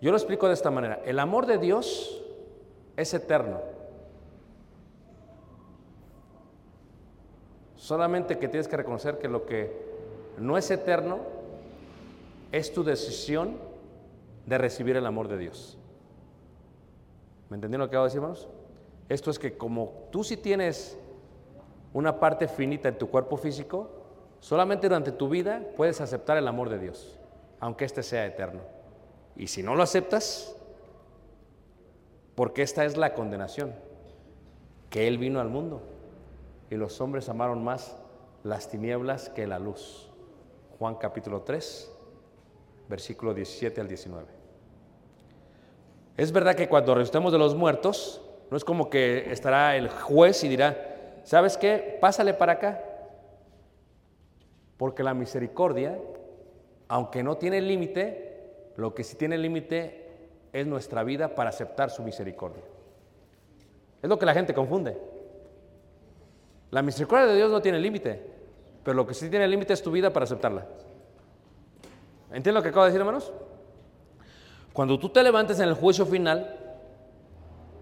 Yo 0.00 0.10
lo 0.10 0.16
explico 0.16 0.48
de 0.48 0.54
esta 0.54 0.70
manera. 0.70 1.00
El 1.04 1.18
amor 1.18 1.46
de 1.46 1.58
Dios 1.58 2.22
es 2.96 3.12
eterno. 3.14 3.60
Solamente 7.76 8.38
que 8.38 8.48
tienes 8.48 8.68
que 8.68 8.76
reconocer 8.76 9.18
que 9.18 9.28
lo 9.28 9.46
que 9.46 9.70
no 10.38 10.58
es 10.58 10.70
eterno 10.70 11.20
es 12.52 12.72
tu 12.72 12.82
decisión 12.82 13.56
de 14.46 14.58
recibir 14.58 14.96
el 14.96 15.06
amor 15.06 15.28
de 15.28 15.38
Dios. 15.38 15.78
¿Me 17.48 17.56
entendieron 17.56 17.86
lo 17.86 17.90
que 17.90 17.96
acabo 17.96 18.04
de 18.04 18.08
decir, 18.08 18.18
hermanos? 18.18 18.48
Esto 19.08 19.30
es 19.30 19.38
que 19.38 19.56
como 19.56 20.08
tú 20.10 20.24
sí 20.24 20.36
tienes 20.36 20.98
una 21.92 22.18
parte 22.18 22.48
finita 22.48 22.88
en 22.88 22.98
tu 22.98 23.08
cuerpo 23.08 23.36
físico, 23.36 23.88
solamente 24.40 24.88
durante 24.88 25.12
tu 25.12 25.28
vida 25.28 25.62
puedes 25.76 26.00
aceptar 26.00 26.36
el 26.36 26.48
amor 26.48 26.70
de 26.70 26.78
Dios, 26.78 27.18
aunque 27.60 27.84
éste 27.84 28.02
sea 28.02 28.26
eterno. 28.26 28.62
Y 29.36 29.46
si 29.46 29.62
no 29.62 29.74
lo 29.74 29.82
aceptas, 29.82 30.55
porque 32.36 32.62
esta 32.62 32.84
es 32.84 32.96
la 32.96 33.14
condenación, 33.14 33.74
que 34.90 35.08
Él 35.08 35.18
vino 35.18 35.40
al 35.40 35.48
mundo 35.48 35.82
y 36.70 36.76
los 36.76 37.00
hombres 37.00 37.28
amaron 37.28 37.64
más 37.64 37.96
las 38.44 38.68
tinieblas 38.68 39.30
que 39.30 39.46
la 39.46 39.58
luz. 39.58 40.10
Juan 40.78 40.96
capítulo 40.96 41.40
3, 41.40 41.90
versículo 42.88 43.32
17 43.32 43.80
al 43.80 43.88
19. 43.88 44.26
Es 46.18 46.30
verdad 46.30 46.54
que 46.54 46.68
cuando 46.68 46.94
resucitemos 46.94 47.32
de 47.32 47.38
los 47.38 47.54
muertos, 47.54 48.22
no 48.50 48.56
es 48.56 48.64
como 48.64 48.90
que 48.90 49.32
estará 49.32 49.74
el 49.74 49.88
juez 49.88 50.44
y 50.44 50.48
dirá, 50.48 51.20
¿sabes 51.24 51.56
qué? 51.56 51.98
Pásale 52.00 52.34
para 52.34 52.52
acá. 52.52 52.82
Porque 54.76 55.02
la 55.02 55.14
misericordia, 55.14 55.98
aunque 56.88 57.22
no 57.22 57.38
tiene 57.38 57.62
límite, 57.62 58.72
lo 58.76 58.94
que 58.94 59.04
sí 59.04 59.16
tiene 59.16 59.38
límite 59.38 60.05
es 60.52 60.66
nuestra 60.66 61.02
vida 61.04 61.34
para 61.34 61.50
aceptar 61.50 61.90
su 61.90 62.02
misericordia. 62.02 62.62
Es 64.02 64.08
lo 64.08 64.18
que 64.18 64.26
la 64.26 64.34
gente 64.34 64.54
confunde. 64.54 64.96
La 66.70 66.82
misericordia 66.82 67.26
de 67.26 67.36
Dios 67.36 67.50
no 67.50 67.60
tiene 67.62 67.78
límite, 67.78 68.22
pero 68.82 68.94
lo 68.94 69.06
que 69.06 69.14
sí 69.14 69.28
tiene 69.28 69.48
límite 69.48 69.72
es 69.72 69.82
tu 69.82 69.90
vida 69.90 70.12
para 70.12 70.24
aceptarla. 70.24 70.66
¿Entienden 72.28 72.54
lo 72.54 72.62
que 72.62 72.68
acabo 72.68 72.84
de 72.84 72.90
decir, 72.90 73.00
hermanos? 73.00 73.32
Cuando 74.72 74.98
tú 74.98 75.08
te 75.08 75.22
levantes 75.22 75.58
en 75.60 75.68
el 75.68 75.74
juicio 75.74 76.04
final, 76.04 76.54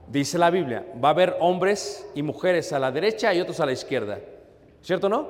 dice 0.08 0.38
la 0.38 0.50
Biblia, 0.50 0.86
va 1.02 1.08
a 1.08 1.12
haber 1.12 1.36
hombres 1.40 2.08
y 2.14 2.22
mujeres 2.22 2.72
a 2.72 2.78
la 2.78 2.92
derecha 2.92 3.34
y 3.34 3.40
otros 3.40 3.58
a 3.60 3.66
la 3.66 3.72
izquierda. 3.72 4.18
¿Cierto 4.82 5.08
o 5.08 5.10
no? 5.10 5.28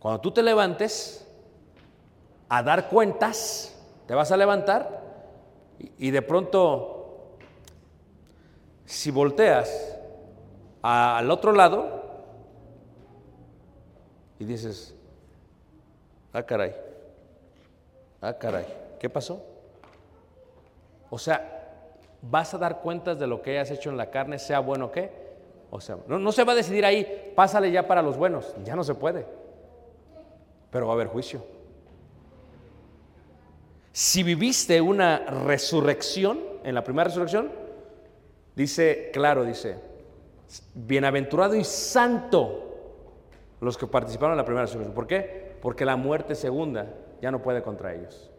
Cuando 0.00 0.20
tú 0.20 0.32
te 0.32 0.42
levantes 0.42 1.26
a 2.48 2.62
dar 2.62 2.88
cuentas, 2.88 3.78
te 4.06 4.14
vas 4.14 4.32
a 4.32 4.36
levantar 4.36 5.03
y, 5.78 6.10
de 6.10 6.22
pronto, 6.22 7.36
si 8.84 9.10
volteas 9.10 9.98
al 10.82 11.30
otro 11.30 11.52
lado 11.52 12.02
y 14.38 14.44
dices, 14.44 14.94
ah 16.32 16.42
caray, 16.42 16.74
ah 18.20 18.34
caray, 18.34 18.66
¿qué 18.98 19.08
pasó? 19.08 19.42
O 21.10 21.18
sea, 21.18 21.54
vas 22.22 22.54
a 22.54 22.58
dar 22.58 22.80
cuentas 22.80 23.18
de 23.18 23.26
lo 23.26 23.42
que 23.42 23.52
hayas 23.52 23.70
hecho 23.70 23.90
en 23.90 23.96
la 23.96 24.10
carne, 24.10 24.38
sea 24.38 24.60
bueno 24.60 24.86
o 24.86 24.92
qué. 24.92 25.24
O 25.70 25.80
sea, 25.80 25.96
no, 26.06 26.18
no 26.18 26.32
se 26.32 26.44
va 26.44 26.52
a 26.52 26.56
decidir 26.56 26.84
ahí, 26.84 27.32
pásale 27.34 27.70
ya 27.70 27.86
para 27.86 28.02
los 28.02 28.16
buenos, 28.16 28.54
ya 28.64 28.76
no 28.76 28.84
se 28.84 28.94
puede. 28.94 29.26
Pero 30.70 30.86
va 30.86 30.92
a 30.92 30.94
haber 30.94 31.08
juicio. 31.08 31.44
Si 33.94 34.24
viviste 34.24 34.80
una 34.80 35.18
resurrección, 35.18 36.40
en 36.64 36.74
la 36.74 36.82
primera 36.82 37.04
resurrección, 37.04 37.48
dice, 38.56 39.10
claro, 39.12 39.44
dice, 39.44 39.76
bienaventurado 40.74 41.54
y 41.54 41.62
santo 41.62 42.74
los 43.60 43.78
que 43.78 43.86
participaron 43.86 44.32
en 44.32 44.38
la 44.38 44.44
primera 44.44 44.66
resurrección. 44.66 44.96
¿Por 44.96 45.06
qué? 45.06 45.54
Porque 45.62 45.84
la 45.84 45.94
muerte 45.94 46.34
segunda 46.34 46.92
ya 47.22 47.30
no 47.30 47.40
puede 47.40 47.62
contra 47.62 47.94
ellos. 47.94 48.32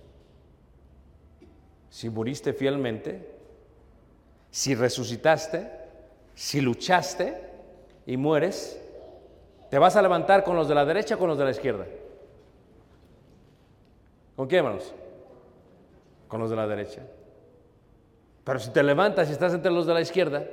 Si 1.90 2.10
muriste 2.10 2.52
fielmente, 2.52 3.26
si 4.52 4.76
resucitaste, 4.76 5.72
si 6.34 6.60
luchaste 6.60 7.34
y 8.06 8.18
mueres, 8.18 8.78
te 9.70 9.80
vas 9.80 9.96
a 9.96 10.02
levantar 10.02 10.44
con 10.44 10.58
los 10.58 10.68
de 10.68 10.76
la 10.76 10.84
derecha 10.84 11.16
o 11.16 11.18
con 11.18 11.30
los 11.30 11.38
de 11.38 11.46
la 11.46 11.52
izquierda. 11.52 11.86
¿Con 14.36 14.50
quién, 14.50 14.66
hermanos? 14.66 14.94
Con 16.28 16.40
los 16.40 16.50
de 16.50 16.56
la 16.56 16.68
derecha. 16.68 17.02
Pero 18.44 18.60
si 18.60 18.70
te 18.72 18.84
levantas 18.84 19.30
y 19.30 19.32
estás 19.32 19.54
entre 19.54 19.72
los 19.72 19.86
de 19.86 19.94
la 19.94 20.02
izquierda, 20.02 20.46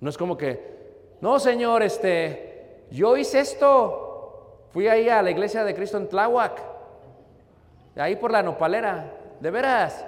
no 0.00 0.10
es 0.10 0.16
como 0.16 0.36
que, 0.36 1.16
no, 1.20 1.38
señor, 1.38 1.82
este, 1.82 2.84
yo 2.90 3.16
hice 3.16 3.40
esto, 3.40 4.66
fui 4.70 4.88
ahí 4.88 5.08
a 5.08 5.22
la 5.22 5.30
iglesia 5.30 5.64
de 5.64 5.74
Cristo 5.74 5.98
en 5.98 6.08
Tláhuac, 6.08 6.62
ahí 7.96 8.16
por 8.16 8.30
la 8.30 8.42
nopalera, 8.42 9.12
de 9.40 9.50
veras. 9.50 10.04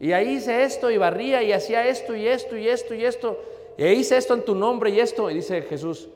Y 0.00 0.12
ahí 0.12 0.30
hice 0.30 0.64
esto 0.64 0.90
y 0.90 0.98
barría 0.98 1.42
y 1.42 1.52
hacía 1.52 1.86
esto 1.86 2.14
y 2.14 2.26
esto 2.26 2.56
y 2.56 2.68
esto 2.68 2.94
y 2.94 3.04
esto. 3.04 3.38
Y 3.76 3.86
hice 3.86 4.16
esto 4.16 4.34
en 4.34 4.44
tu 4.44 4.54
nombre 4.54 4.90
y 4.90 5.00
esto. 5.00 5.30
Y 5.30 5.34
dice 5.34 5.62
Jesús, 5.62 6.08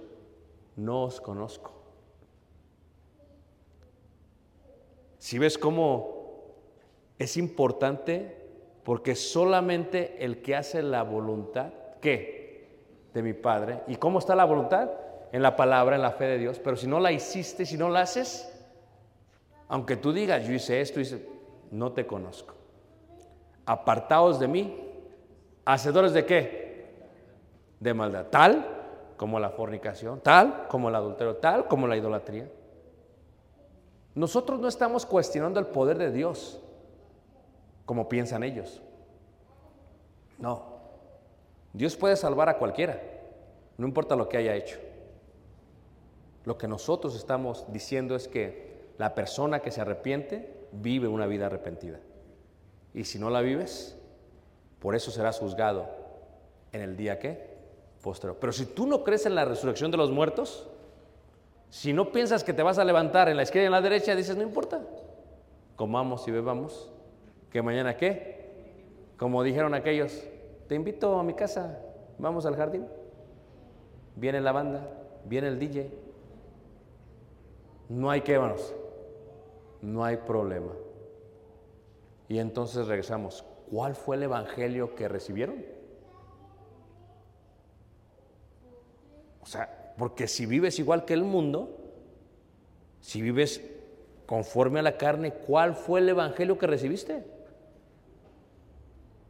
no 0.77 1.05
os 1.05 1.21
conozco. 1.21 1.78
Si 5.19 5.39
ves 5.39 5.59
cómo 5.59 6.19
es 7.19 7.37
importante, 7.37 8.37
porque 8.85 9.15
solamente 9.15 10.25
el 10.25 10.41
que 10.41 10.57
hace 10.57 10.83
la 10.83 11.03
voluntad, 11.03 11.73
¿qué? 12.01 12.69
De 13.13 13.23
mi 13.23 13.35
Padre. 13.35 13.81
¿Y 13.89 13.97
cómo 13.97 14.19
está 14.19 14.35
la 14.35 14.45
voluntad? 14.45 14.91
En 15.33 15.43
la 15.43 15.57
palabra, 15.57 15.97
en 15.97 16.03
la 16.03 16.13
fe 16.13 16.25
de 16.25 16.39
Dios. 16.39 16.59
Pero 16.59 16.77
si 16.77 16.87
no 16.87 17.01
la 17.01 17.13
hiciste, 17.13 17.67
si 17.67 17.77
no 17.77 17.91
la 17.91 18.01
haces, 18.03 18.51
aunque 19.69 19.97
tú 19.97 20.13
digas, 20.13 20.47
yo 20.47 20.55
hice 20.55 20.81
esto, 20.81 21.01
hice, 21.01 21.29
no 21.71 21.93
te 21.93 22.07
conozco. 22.07 22.55
Apartaos 23.67 24.41
de 24.41 24.49
mí, 24.49 24.77
hacedores 25.65 26.15
de 26.15 26.25
qué? 26.25 26.87
De 27.79 27.93
maldad. 27.93 28.27
Tal 28.31 28.65
como 29.19 29.39
la 29.39 29.51
fornicación, 29.51 30.21
tal 30.21 30.67
como 30.69 30.89
el 30.89 30.95
adulterio, 30.95 31.37
tal 31.37 31.67
como 31.67 31.87
la 31.87 31.97
idolatría. 31.97 32.49
Nosotros 34.19 34.59
no 34.59 34.67
estamos 34.67 35.07
cuestionando 35.07 35.61
el 35.61 35.67
poder 35.67 35.97
de 35.97 36.11
Dios 36.11 36.59
como 37.87 38.09
piensan 38.09 38.43
ellos. 38.43 38.83
No. 40.39 40.81
Dios 41.73 41.95
puede 41.95 42.17
salvar 42.17 42.49
a 42.49 42.59
cualquiera, 42.59 43.01
no 43.77 43.87
importa 43.87 44.17
lo 44.17 44.29
que 44.29 44.37
haya 44.37 44.57
hecho. 44.57 44.77
Lo 46.45 46.59
que 46.59 46.67
nosotros 46.67 47.15
estamos 47.15 47.65
diciendo 47.73 48.17
es 48.17 48.27
que 48.27 48.89
la 48.99 49.15
persona 49.15 49.61
que 49.61 49.71
se 49.71 49.83
arrepiente 49.83 50.67
vive 50.73 51.07
una 51.07 51.29
vida 51.29 51.47
arrepentida. 51.47 52.01
Y 52.95 53.05
si 53.05 53.21
no 53.21 53.31
la 53.31 53.41
vives, 53.41 53.97
por 54.81 54.97
eso 54.97 55.13
serás 55.13 55.39
juzgado 55.39 55.87
en 56.73 56.81
el 56.81 56.97
día 56.97 57.21
que 57.21 57.57
posterior. 58.03 58.37
Pero 58.41 58.53
si 58.53 58.67
tú 58.67 58.85
no 58.85 59.05
crees 59.05 59.27
en 59.27 59.37
la 59.37 59.45
resurrección 59.45 59.93
de 59.93 59.97
los 59.97 60.11
muertos, 60.11 60.67
si 61.71 61.93
no 61.93 62.13
piensas 62.13 62.45
que 62.45 62.53
te 62.53 62.63
vas 62.63 62.79
a 62.79 62.85
levantar 62.85 63.29
en 63.29 63.37
la 63.37 63.43
izquierda 63.43 63.65
y 63.65 63.67
en 63.67 63.73
la 63.73 63.81
derecha, 63.81 64.17
dices, 64.17 64.37
no 64.37 64.43
importa, 64.43 64.81
comamos 65.77 66.27
y 66.27 66.31
bebamos, 66.31 66.91
que 67.51 67.63
mañana 67.63 67.97
qué, 67.97 68.39
como 69.17 69.43
dijeron 69.43 69.75
aquellos, 69.75 70.25
te 70.67 70.75
invito 70.75 71.19
a 71.19 71.23
mi 71.23 71.35
casa, 71.35 71.79
vamos 72.19 72.47
al 72.47 72.57
jardín, 72.57 72.87
viene 74.17 74.41
la 74.41 74.53
banda, 74.53 74.89
viene 75.25 75.49
el 75.49 75.59
DJ, 75.59 75.91
no 77.89 78.11
hay 78.11 78.21
que, 78.23 78.35
hermanos, 78.35 78.75
no 79.81 80.05
hay 80.05 80.17
problema. 80.17 80.73
Y 82.29 82.39
entonces 82.39 82.87
regresamos, 82.87 83.45
¿cuál 83.71 83.95
fue 83.95 84.17
el 84.17 84.25
evangelio 84.25 84.95
que 84.95 85.09
recibieron? 85.09 85.65
O 89.41 89.47
sea, 89.47 89.78
porque 89.99 90.29
si 90.29 90.47
vives 90.47 90.79
igual 90.79 91.05
que 91.05 91.13
el 91.13 91.25
mundo, 91.25 91.77
si 93.01 93.21
vives 93.21 93.61
conforme 94.27 94.79
a 94.79 94.83
la 94.83 94.97
carne, 94.97 95.33
¿cuál 95.33 95.75
fue 95.75 96.01
el 96.01 96.09
evangelio 96.09 96.57
que 96.57 96.69
recibiste? 96.69 97.25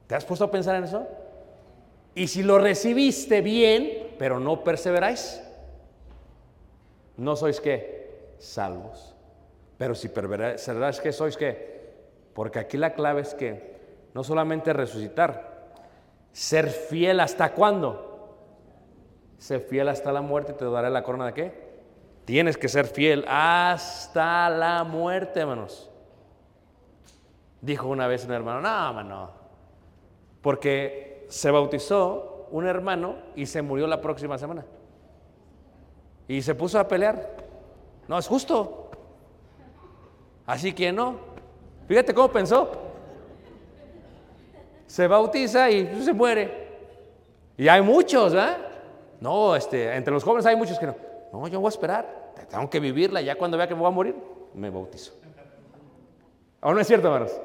¿Te 0.06 0.14
has 0.14 0.24
puesto 0.24 0.44
a 0.44 0.50
pensar 0.50 0.76
en 0.76 0.84
eso? 0.84 1.08
Y 2.14 2.28
si 2.28 2.42
lo 2.42 2.58
recibiste 2.58 3.40
bien, 3.40 4.08
pero 4.18 4.40
no 4.40 4.62
perseveráis, 4.62 5.42
no 7.16 7.34
sois 7.34 7.60
qué? 7.60 8.34
Salvos. 8.38 9.14
Pero 9.78 9.94
si 9.94 10.08
perseveráis, 10.08 11.00
¿qué 11.00 11.12
sois 11.12 11.36
qué? 11.36 11.78
Porque 12.34 12.58
aquí 12.58 12.76
la 12.76 12.92
clave 12.92 13.22
es 13.22 13.34
que 13.34 13.78
no 14.14 14.22
solamente 14.22 14.72
resucitar, 14.72 15.70
ser 16.32 16.68
fiel 16.68 17.20
hasta 17.20 17.52
cuándo? 17.52 18.07
Sé 19.38 19.60
fiel 19.60 19.88
hasta 19.88 20.12
la 20.12 20.20
muerte 20.20 20.52
y 20.52 20.56
te 20.56 20.64
daré 20.64 20.90
la 20.90 21.02
corona 21.02 21.26
de 21.26 21.32
qué? 21.32 21.68
Tienes 22.24 22.58
que 22.58 22.68
ser 22.68 22.86
fiel 22.86 23.24
hasta 23.26 24.50
la 24.50 24.84
muerte, 24.84 25.40
hermanos. 25.40 25.90
Dijo 27.60 27.88
una 27.88 28.06
vez 28.06 28.24
un 28.24 28.32
hermano, 28.32 28.60
no, 28.60 28.88
hermano, 28.88 29.30
porque 30.42 31.24
se 31.28 31.50
bautizó 31.50 32.46
un 32.50 32.66
hermano 32.66 33.16
y 33.34 33.46
se 33.46 33.62
murió 33.62 33.86
la 33.86 34.00
próxima 34.00 34.36
semana. 34.36 34.64
Y 36.26 36.42
se 36.42 36.54
puso 36.54 36.78
a 36.78 36.86
pelear. 36.86 37.36
No, 38.06 38.18
es 38.18 38.26
justo. 38.26 38.90
Así 40.46 40.72
que 40.72 40.92
no. 40.92 41.16
Fíjate 41.86 42.12
cómo 42.12 42.28
pensó. 42.28 42.70
Se 44.86 45.06
bautiza 45.06 45.70
y 45.70 46.02
se 46.02 46.12
muere. 46.12 46.68
Y 47.56 47.68
hay 47.68 47.82
muchos, 47.82 48.34
¿verdad? 48.34 48.67
No, 49.20 49.56
este, 49.56 49.94
entre 49.94 50.12
los 50.12 50.22
jóvenes 50.22 50.46
hay 50.46 50.56
muchos 50.56 50.78
que 50.78 50.86
no. 50.86 50.94
No, 51.32 51.48
yo 51.48 51.60
voy 51.60 51.68
a 51.68 51.70
esperar. 51.70 52.32
Tengo 52.48 52.70
que 52.70 52.80
vivirla. 52.80 53.20
Ya 53.20 53.36
cuando 53.36 53.56
vea 53.56 53.66
que 53.66 53.74
me 53.74 53.80
voy 53.80 53.88
a 53.88 53.94
morir, 53.94 54.14
me 54.54 54.70
bautizo. 54.70 55.12
¿O 56.60 56.72
no 56.72 56.80
es 56.80 56.86
cierto, 56.86 57.08
hermanos? 57.08 57.38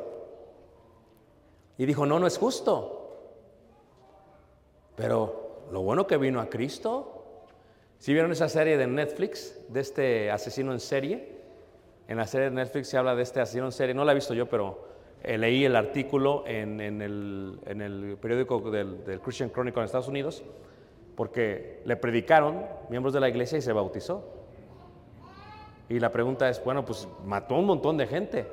Y 1.77 1.85
dijo, 1.85 2.05
no, 2.05 2.19
no 2.19 2.27
es 2.27 2.37
justo. 2.37 2.99
Pero 4.95 5.67
lo 5.71 5.81
bueno 5.81 6.05
que 6.07 6.17
vino 6.17 6.39
a 6.39 6.49
Cristo. 6.49 7.09
Si 7.97 8.13
vieron 8.13 8.31
esa 8.31 8.49
serie 8.49 8.77
de 8.77 8.85
Netflix 8.85 9.59
de 9.69 9.79
este 9.79 10.31
asesino 10.31 10.73
en 10.73 10.79
serie, 10.79 11.41
en 12.07 12.17
la 12.17 12.27
serie 12.27 12.49
de 12.49 12.55
Netflix 12.55 12.89
se 12.89 12.97
habla 12.97 13.15
de 13.15 13.23
este 13.23 13.39
asesino 13.39 13.65
en 13.65 13.71
serie. 13.71 13.95
No 13.95 14.03
la 14.03 14.11
he 14.11 14.15
visto 14.15 14.33
yo, 14.33 14.47
pero 14.47 14.87
eh, 15.23 15.37
leí 15.37 15.65
el 15.65 15.75
artículo 15.75 16.43
en, 16.45 16.81
en, 16.81 17.01
el, 17.01 17.59
en 17.65 17.81
el, 17.81 18.17
periódico 18.21 18.59
del, 18.69 19.05
del 19.05 19.21
Christian 19.21 19.49
Chronicle 19.49 19.81
en 19.81 19.85
Estados 19.85 20.09
Unidos 20.09 20.43
porque 21.15 21.81
le 21.85 21.95
predicaron 21.95 22.65
miembros 22.89 23.13
de 23.13 23.19
la 23.19 23.29
iglesia 23.29 23.57
y 23.57 23.61
se 23.61 23.73
bautizó. 23.73 24.23
Y 25.89 25.99
la 25.99 26.11
pregunta 26.11 26.49
es, 26.49 26.63
bueno, 26.63 26.83
pues 26.85 27.07
mató 27.25 27.55
a 27.55 27.59
un 27.59 27.65
montón 27.65 27.97
de 27.97 28.07
gente. 28.07 28.47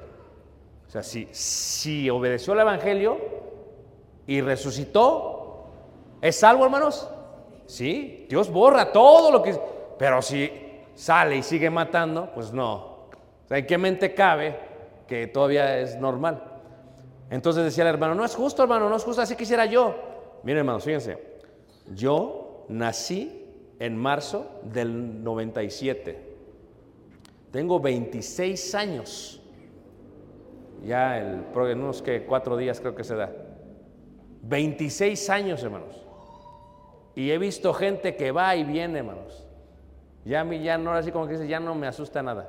O 0.86 0.90
sea, 0.90 1.02
si, 1.02 1.28
si 1.30 2.11
obedeció 2.11 2.52
al 2.52 2.61
Evangelio 2.61 3.18
y 4.26 4.40
resucitó, 4.40 5.66
¿es 6.20 6.36
salvo, 6.36 6.64
hermanos? 6.64 7.08
Sí, 7.66 8.26
Dios 8.28 8.50
borra 8.50 8.90
todo 8.92 9.30
lo 9.30 9.42
que... 9.42 9.58
Pero 9.98 10.20
si 10.20 10.50
sale 10.94 11.36
y 11.36 11.42
sigue 11.42 11.70
matando, 11.70 12.30
pues 12.34 12.52
no. 12.52 12.74
O 12.74 13.48
sea, 13.48 13.58
¿en 13.58 13.66
qué 13.66 13.78
mente 13.78 14.14
cabe 14.14 14.58
que 15.06 15.28
todavía 15.28 15.78
es 15.78 15.96
normal? 15.96 16.42
Entonces 17.30 17.62
decía 17.62 17.84
el 17.84 17.90
hermano, 17.90 18.16
no 18.16 18.24
es 18.24 18.34
justo, 18.34 18.62
hermano, 18.62 18.88
no 18.88 18.96
es 18.96 19.04
justo, 19.04 19.22
así 19.22 19.36
quisiera 19.36 19.66
yo. 19.66 19.94
Miren, 20.42 20.58
hermanos, 20.58 20.84
fíjense, 20.84 21.38
yo 21.94 22.39
nací 22.71 23.45
en 23.79 23.97
marzo 23.97 24.61
del 24.62 25.23
97. 25.23 26.31
Tengo 27.51 27.81
26 27.81 28.75
años. 28.75 29.43
Ya 30.85 31.18
el, 31.18 31.45
en 31.55 31.83
unos 31.83 32.01
que 32.01 32.25
cuatro 32.25 32.57
días 32.57 32.81
creo 32.81 32.95
que 32.95 33.05
se 33.05 33.16
da. 33.16 33.33
26 34.43 35.29
años, 35.31 35.62
hermanos. 35.62 36.07
Y 37.14 37.31
he 37.31 37.39
visto 37.39 37.75
gente 37.75 38.16
que 38.16 38.31
va 38.31 38.55
y 38.57 38.64
viene, 38.64 39.01
hermanos. 39.01 39.47
Ya 40.25 40.41
a 40.41 40.45
mí 40.45 40.62
ya 40.62 40.79
no, 40.79 40.93
así 40.93 41.11
como 41.11 41.27
que 41.27 41.33
dice, 41.33 41.49
ya 41.49 41.61
no 41.61 41.75
me 41.75 41.87
asusta 41.87 42.23
nada. 42.23 42.49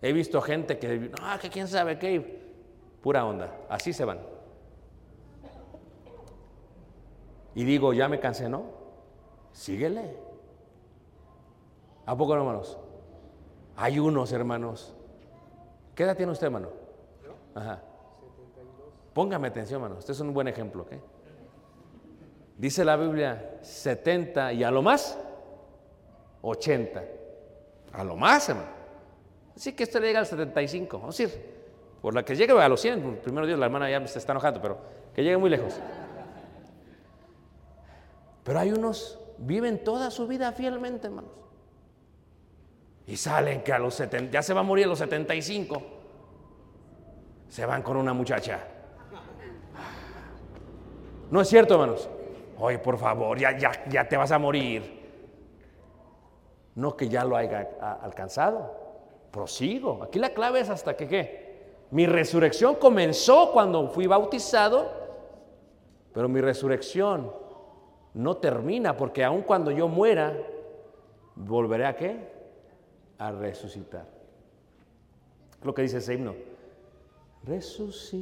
He 0.00 0.12
visto 0.12 0.40
gente 0.40 0.78
que, 0.78 0.98
no, 0.98 1.38
que 1.40 1.50
quién 1.50 1.66
sabe 1.66 1.98
qué, 1.98 2.40
pura 3.02 3.24
onda, 3.24 3.52
así 3.68 3.92
se 3.92 4.04
van. 4.04 4.35
Y 7.56 7.64
digo, 7.64 7.94
ya 7.94 8.06
me 8.06 8.20
cansé, 8.20 8.50
¿no? 8.50 8.64
Síguele. 9.50 10.14
¿A 12.04 12.14
poco 12.14 12.34
no, 12.34 12.42
hermanos? 12.42 12.78
Hay 13.76 13.98
unos, 13.98 14.30
hermanos. 14.30 14.94
¿Qué 15.94 16.02
edad 16.02 16.14
tiene 16.14 16.32
usted, 16.32 16.48
hermano? 16.48 16.68
Póngame 19.14 19.48
atención, 19.48 19.80
hermano. 19.82 19.98
Este 19.98 20.12
es 20.12 20.20
un 20.20 20.34
buen 20.34 20.48
ejemplo, 20.48 20.82
¿ok? 20.82 20.92
Dice 22.58 22.84
la 22.84 22.94
Biblia 22.96 23.58
70 23.62 24.52
y 24.52 24.62
a 24.62 24.70
lo 24.70 24.82
más 24.82 25.18
80. 26.42 27.04
A 27.94 28.04
lo 28.04 28.16
más, 28.16 28.50
hermano. 28.50 28.68
Así 29.56 29.72
que 29.72 29.84
esto 29.84 29.98
le 29.98 30.08
llega 30.08 30.18
al 30.18 30.26
75. 30.26 30.98
Vamos 30.98 31.18
a 31.18 31.22
decir, 31.22 31.56
por 32.02 32.12
la 32.12 32.22
que 32.22 32.36
llegue 32.36 32.52
a 32.52 32.68
los 32.68 32.82
100, 32.82 33.20
primero 33.22 33.46
Dios, 33.46 33.58
la 33.58 33.64
hermana 33.64 33.90
ya 33.90 34.06
se 34.06 34.18
está 34.18 34.32
enojando, 34.32 34.60
pero 34.60 34.76
que 35.14 35.22
llegue 35.22 35.38
muy 35.38 35.48
lejos. 35.48 35.80
Pero 38.46 38.60
hay 38.60 38.70
unos, 38.70 39.18
viven 39.38 39.82
toda 39.82 40.08
su 40.12 40.28
vida 40.28 40.52
fielmente, 40.52 41.08
hermanos. 41.08 41.32
Y 43.04 43.16
salen 43.16 43.62
que 43.64 43.72
a 43.72 43.78
los 43.80 43.96
70, 43.96 44.30
ya 44.30 44.40
se 44.40 44.54
va 44.54 44.60
a 44.60 44.62
morir 44.62 44.84
a 44.84 44.88
los 44.88 45.00
75. 45.00 45.82
Se 47.48 47.66
van 47.66 47.82
con 47.82 47.96
una 47.96 48.12
muchacha. 48.12 48.60
No 51.28 51.40
es 51.40 51.48
cierto, 51.48 51.74
hermanos. 51.74 52.08
Oye, 52.58 52.78
por 52.78 52.98
favor, 52.98 53.36
ya, 53.36 53.58
ya, 53.58 53.84
ya 53.88 54.08
te 54.08 54.16
vas 54.16 54.30
a 54.30 54.38
morir. 54.38 54.96
No 56.76 56.96
que 56.96 57.08
ya 57.08 57.24
lo 57.24 57.36
haya 57.36 57.68
alcanzado. 58.00 58.76
Prosigo. 59.32 60.04
Aquí 60.04 60.20
la 60.20 60.30
clave 60.30 60.60
es 60.60 60.70
hasta 60.70 60.96
que 60.96 61.08
qué. 61.08 61.74
Mi 61.90 62.06
resurrección 62.06 62.76
comenzó 62.76 63.50
cuando 63.50 63.88
fui 63.88 64.06
bautizado, 64.06 64.88
pero 66.12 66.28
mi 66.28 66.40
resurrección 66.40 67.45
no 68.16 68.38
termina 68.38 68.96
porque 68.96 69.22
aun 69.22 69.42
cuando 69.42 69.70
yo 69.70 69.86
muera, 69.88 70.34
volveré 71.34 71.84
a 71.84 71.94
qué? 71.94 72.16
A 73.18 73.30
resucitar. 73.30 74.06
Lo 75.62 75.74
que 75.74 75.82
dice 75.82 75.98
ese 75.98 76.14
himno. 76.14 76.34
Resucitaré 77.44 78.14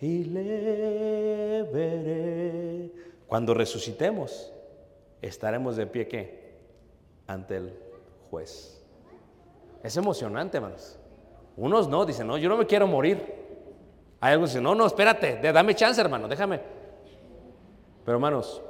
y 0.00 0.24
le 0.24 1.62
veré. 1.72 2.90
Cuando 3.28 3.54
resucitemos, 3.54 4.52
estaremos 5.22 5.76
de 5.76 5.86
pie 5.86 6.08
qué? 6.08 6.56
Ante 7.28 7.58
el 7.58 7.78
juez. 8.28 8.82
Es 9.84 9.96
emocionante, 9.96 10.56
hermanos. 10.56 10.98
Unos 11.56 11.86
no, 11.88 12.04
dicen, 12.04 12.26
no, 12.26 12.36
yo 12.38 12.48
no 12.48 12.56
me 12.56 12.66
quiero 12.66 12.88
morir. 12.88 13.41
Hay 14.22 14.34
algunos 14.34 14.50
que 14.50 14.58
dicen, 14.58 14.62
no, 14.62 14.76
no, 14.76 14.86
espérate, 14.86 15.40
dame 15.52 15.74
chance, 15.74 16.00
hermano, 16.00 16.28
déjame. 16.28 16.60
Pero 18.04 18.16
hermanos, 18.18 18.62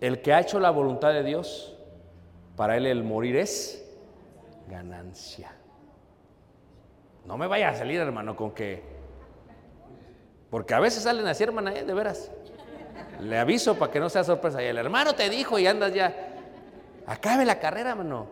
el 0.00 0.22
que 0.22 0.32
ha 0.32 0.38
hecho 0.38 0.60
la 0.60 0.70
voluntad 0.70 1.12
de 1.12 1.24
Dios, 1.24 1.76
para 2.54 2.76
él 2.76 2.86
el 2.86 3.02
morir 3.02 3.36
es 3.38 3.84
ganancia. 4.68 5.50
No 7.24 7.36
me 7.36 7.48
vaya 7.48 7.70
a 7.70 7.74
salir, 7.74 7.98
hermano, 7.98 8.36
con 8.36 8.52
que... 8.52 8.84
Porque 10.48 10.74
a 10.74 10.78
veces 10.78 11.02
salen 11.02 11.26
así, 11.26 11.42
hermana, 11.42 11.74
¿eh? 11.74 11.84
de 11.84 11.94
veras. 11.94 12.30
Le 13.18 13.38
aviso 13.40 13.76
para 13.76 13.90
que 13.90 13.98
no 13.98 14.08
sea 14.08 14.22
sorpresa. 14.22 14.62
Y 14.62 14.66
el 14.66 14.78
hermano 14.78 15.16
te 15.16 15.28
dijo 15.28 15.58
y 15.58 15.66
andas 15.66 15.92
ya. 15.92 16.14
Acabe 17.04 17.44
la 17.44 17.58
carrera, 17.58 17.90
hermano. 17.90 18.28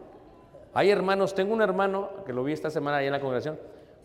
Hay 0.74 0.91
hermanos, 0.91 1.35
tengo 1.35 1.55
un 1.55 1.62
hermano 1.62 2.22
que 2.24 2.33
lo 2.33 2.45
vi 2.45 2.53
esta 2.53 2.70
semana 2.70 2.99
ahí 2.99 3.07
en 3.07 3.12
la 3.12 3.20
congregación, 3.20 3.59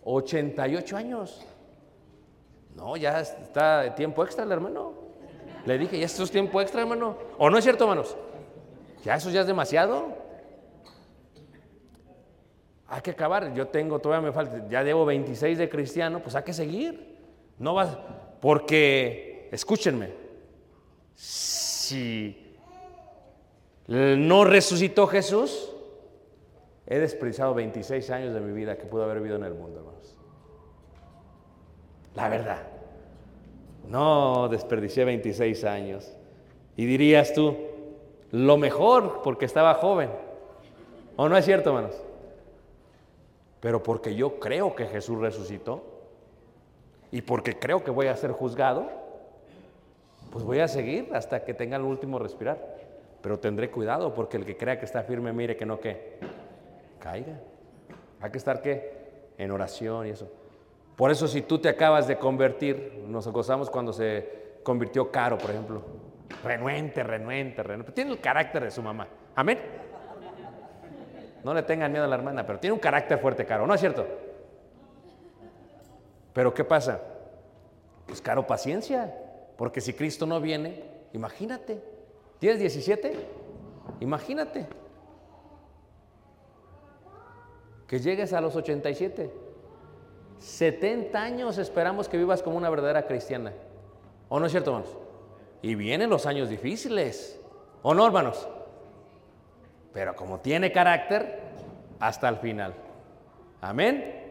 88 0.06 0.98
años. 0.98 1.46
No, 2.76 2.98
ya 2.98 3.22
está 3.22 3.96
tiempo 3.96 4.24
extra 4.24 4.44
el 4.44 4.52
hermano. 4.52 4.94
Le 5.66 5.78
dije, 5.78 5.98
¿ya 5.98 6.06
esto 6.06 6.24
es 6.24 6.32
tiempo 6.32 6.62
extra, 6.62 6.82
hermano? 6.82 7.18
¿O 7.38 7.50
no 7.50 7.58
es 7.58 7.64
cierto, 7.64 7.86
hermanos? 7.86 8.16
Ya 9.04 9.16
eso 9.16 9.30
ya 9.30 9.42
es 9.42 9.48
demasiado. 9.48 10.08
Hay 12.88 13.02
que 13.02 13.12
acabar. 13.12 13.54
Yo 13.54 13.68
tengo, 13.68 14.00
todavía 14.00 14.28
me 14.28 14.34
falta, 14.34 14.68
ya 14.70 14.84
llevo 14.84 15.06
26 15.06 15.58
de 15.58 15.70
cristiano, 15.70 16.20
pues 16.20 16.36
hay 16.36 16.44
que 16.44 16.54
seguir. 16.54 17.16
No 17.58 17.74
vas, 17.74 17.98
porque, 18.42 19.50
escúchenme, 19.52 20.12
si 21.16 22.58
no 23.88 24.44
resucitó 24.44 25.08
Jesús, 25.08 25.72
he 26.86 27.00
desperdiciado 27.00 27.54
26 27.54 28.10
años 28.10 28.34
de 28.34 28.42
mi 28.42 28.52
vida 28.52 28.78
que 28.78 28.86
pude 28.86 29.04
haber 29.04 29.18
vivido 29.18 29.38
en 29.38 29.46
el 29.46 29.54
mundo, 29.54 29.80
hermanos. 29.80 29.95
La 32.16 32.30
verdad. 32.30 32.64
No 33.88 34.48
desperdicié 34.48 35.06
26 35.06 35.64
años. 35.66 36.12
Y 36.76 36.86
dirías 36.86 37.34
tú, 37.34 37.56
lo 38.32 38.58
mejor 38.58 39.22
porque 39.24 39.46
estaba 39.46 39.76
joven. 39.76 40.10
¿O 41.16 41.30
no 41.30 41.38
es 41.38 41.46
cierto, 41.46 41.70
hermanos? 41.70 41.96
Pero 43.60 43.82
porque 43.82 44.16
yo 44.16 44.40
creo 44.40 44.76
que 44.76 44.86
Jesús 44.86 45.20
resucitó 45.20 45.84
y 47.12 47.22
porque 47.22 47.58
creo 47.58 47.84
que 47.84 47.92
voy 47.92 48.08
a 48.08 48.16
ser 48.18 48.32
juzgado, 48.32 48.88
pues 50.32 50.44
voy 50.44 50.60
a 50.60 50.68
seguir 50.68 51.10
hasta 51.14 51.44
que 51.44 51.54
tenga 51.54 51.78
el 51.78 51.84
último 51.84 52.20
respirar. 52.20 52.76
Pero 53.22 53.40
tendré 53.40 53.72
cuidado 53.72 54.14
porque 54.14 54.38
el 54.38 54.46
que 54.46 54.58
crea 54.58 54.78
que 54.78 54.86
está 54.86 55.04
firme, 55.04 55.32
mire 55.32 55.56
que 55.56 55.66
no 55.66 55.80
que 55.80 56.20
caiga. 57.00 57.40
Hay 58.20 58.32
que 58.32 58.38
estar 58.38 58.62
qué? 58.62 59.32
En 59.38 59.52
oración 59.52 60.08
y 60.08 60.10
eso. 60.12 60.30
Por 60.96 61.12
eso 61.12 61.28
si 61.28 61.42
tú 61.42 61.60
te 61.60 61.70
acabas 61.70 62.08
de 62.08 62.18
convertir, 62.18 63.04
nos 63.08 63.28
gozamos 63.28 63.70
cuando 63.70 63.92
se 63.92 64.60
convirtió 64.64 65.12
Caro, 65.12 65.38
por 65.38 65.52
ejemplo. 65.52 65.82
Renuente, 66.44 67.04
renuente, 67.04 67.62
renuente. 67.64 67.92
Tiene 67.92 68.12
el 68.12 68.20
carácter 68.20 68.64
de 68.64 68.72
su 68.72 68.82
mamá. 68.82 69.08
Amén. 69.36 69.60
No 71.44 71.54
le 71.54 71.64
tengan 71.64 71.92
miedo 71.92 72.06
a 72.06 72.08
la 72.08 72.16
hermana, 72.16 72.46
pero 72.46 72.60
tiene 72.60 72.74
un 72.74 72.80
carácter 72.80 73.20
fuerte, 73.20 73.46
Caro, 73.46 73.68
¿no 73.68 73.74
es 73.74 73.80
cierto? 73.80 74.06
Pero 76.34 76.54
¿qué 76.54 76.64
pasa? 76.64 77.02
Pues 78.08 78.22
Caro, 78.22 78.48
paciencia, 78.48 79.14
porque 79.58 79.82
si 79.82 79.94
Cristo 79.94 80.26
no 80.26 80.42
viene, 80.42 80.84
imagínate, 81.14 81.82
¿tienes 82.40 82.60
17? 82.60 83.14
Imagínate 84.00 84.66
que 87.88 88.00
llegues 88.00 88.34
a 88.34 88.42
los 88.42 88.56
87. 88.56 89.45
70 90.40 91.22
años 91.22 91.58
esperamos 91.58 92.08
que 92.08 92.18
vivas 92.18 92.44
como 92.44 92.58
una 92.58 92.70
verdadera 92.70 93.08
cristiana. 93.08 93.54
¿O 94.30 94.40
no 94.40 94.46
es 94.46 94.52
cierto, 94.52 94.72
hermanos? 94.72 94.98
Y 95.62 95.76
vienen 95.76 96.10
los 96.10 96.26
años 96.26 96.50
difíciles. 96.50 97.40
¿O 97.82 97.94
no, 97.94 98.06
hermanos? 98.06 98.48
Pero 99.94 100.16
como 100.16 100.40
tiene 100.40 100.72
carácter, 100.72 101.40
hasta 102.00 102.28
el 102.30 102.38
final. 102.38 102.74
Amén. 103.62 104.24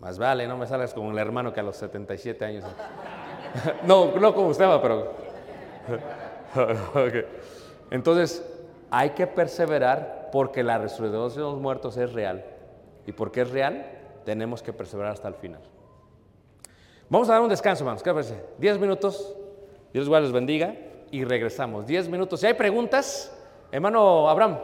Más 0.00 0.18
vale, 0.18 0.46
no 0.46 0.56
me 0.56 0.66
salgas 0.66 0.92
como 0.92 1.10
el 1.10 1.18
hermano 1.18 1.52
que 1.52 1.60
a 1.60 1.62
los 1.62 1.76
77 1.76 2.44
años. 2.44 2.64
no, 3.84 4.12
no 4.16 4.34
como 4.34 4.48
usted, 4.48 4.66
va, 4.66 4.82
pero. 4.82 5.12
Entonces, 7.90 8.44
hay 8.90 9.10
que 9.10 9.26
perseverar 9.26 10.30
porque 10.32 10.62
la 10.62 10.78
resurrección 10.78 11.34
de 11.34 11.40
los 11.40 11.60
muertos 11.60 11.96
es 11.96 12.12
real. 12.12 12.44
Y 13.06 13.12
porque 13.12 13.42
es 13.42 13.50
real, 13.50 13.86
tenemos 14.24 14.62
que 14.62 14.72
perseverar 14.72 15.12
hasta 15.12 15.28
el 15.28 15.34
final. 15.34 15.60
Vamos 17.08 17.28
a 17.28 17.34
dar 17.34 17.42
un 17.42 17.48
descanso, 17.48 17.84
hermanos. 17.84 18.02
¿Qué 18.02 18.12
parece? 18.12 18.42
Diez 18.58 18.78
minutos. 18.78 19.36
Dios 19.92 20.08
les 20.08 20.32
bendiga. 20.32 20.74
Y 21.10 21.24
regresamos. 21.24 21.86
Diez 21.86 22.08
minutos. 22.08 22.40
Si 22.40 22.46
hay 22.46 22.54
preguntas, 22.54 23.32
hermano 23.70 24.28
Abraham. 24.28 24.58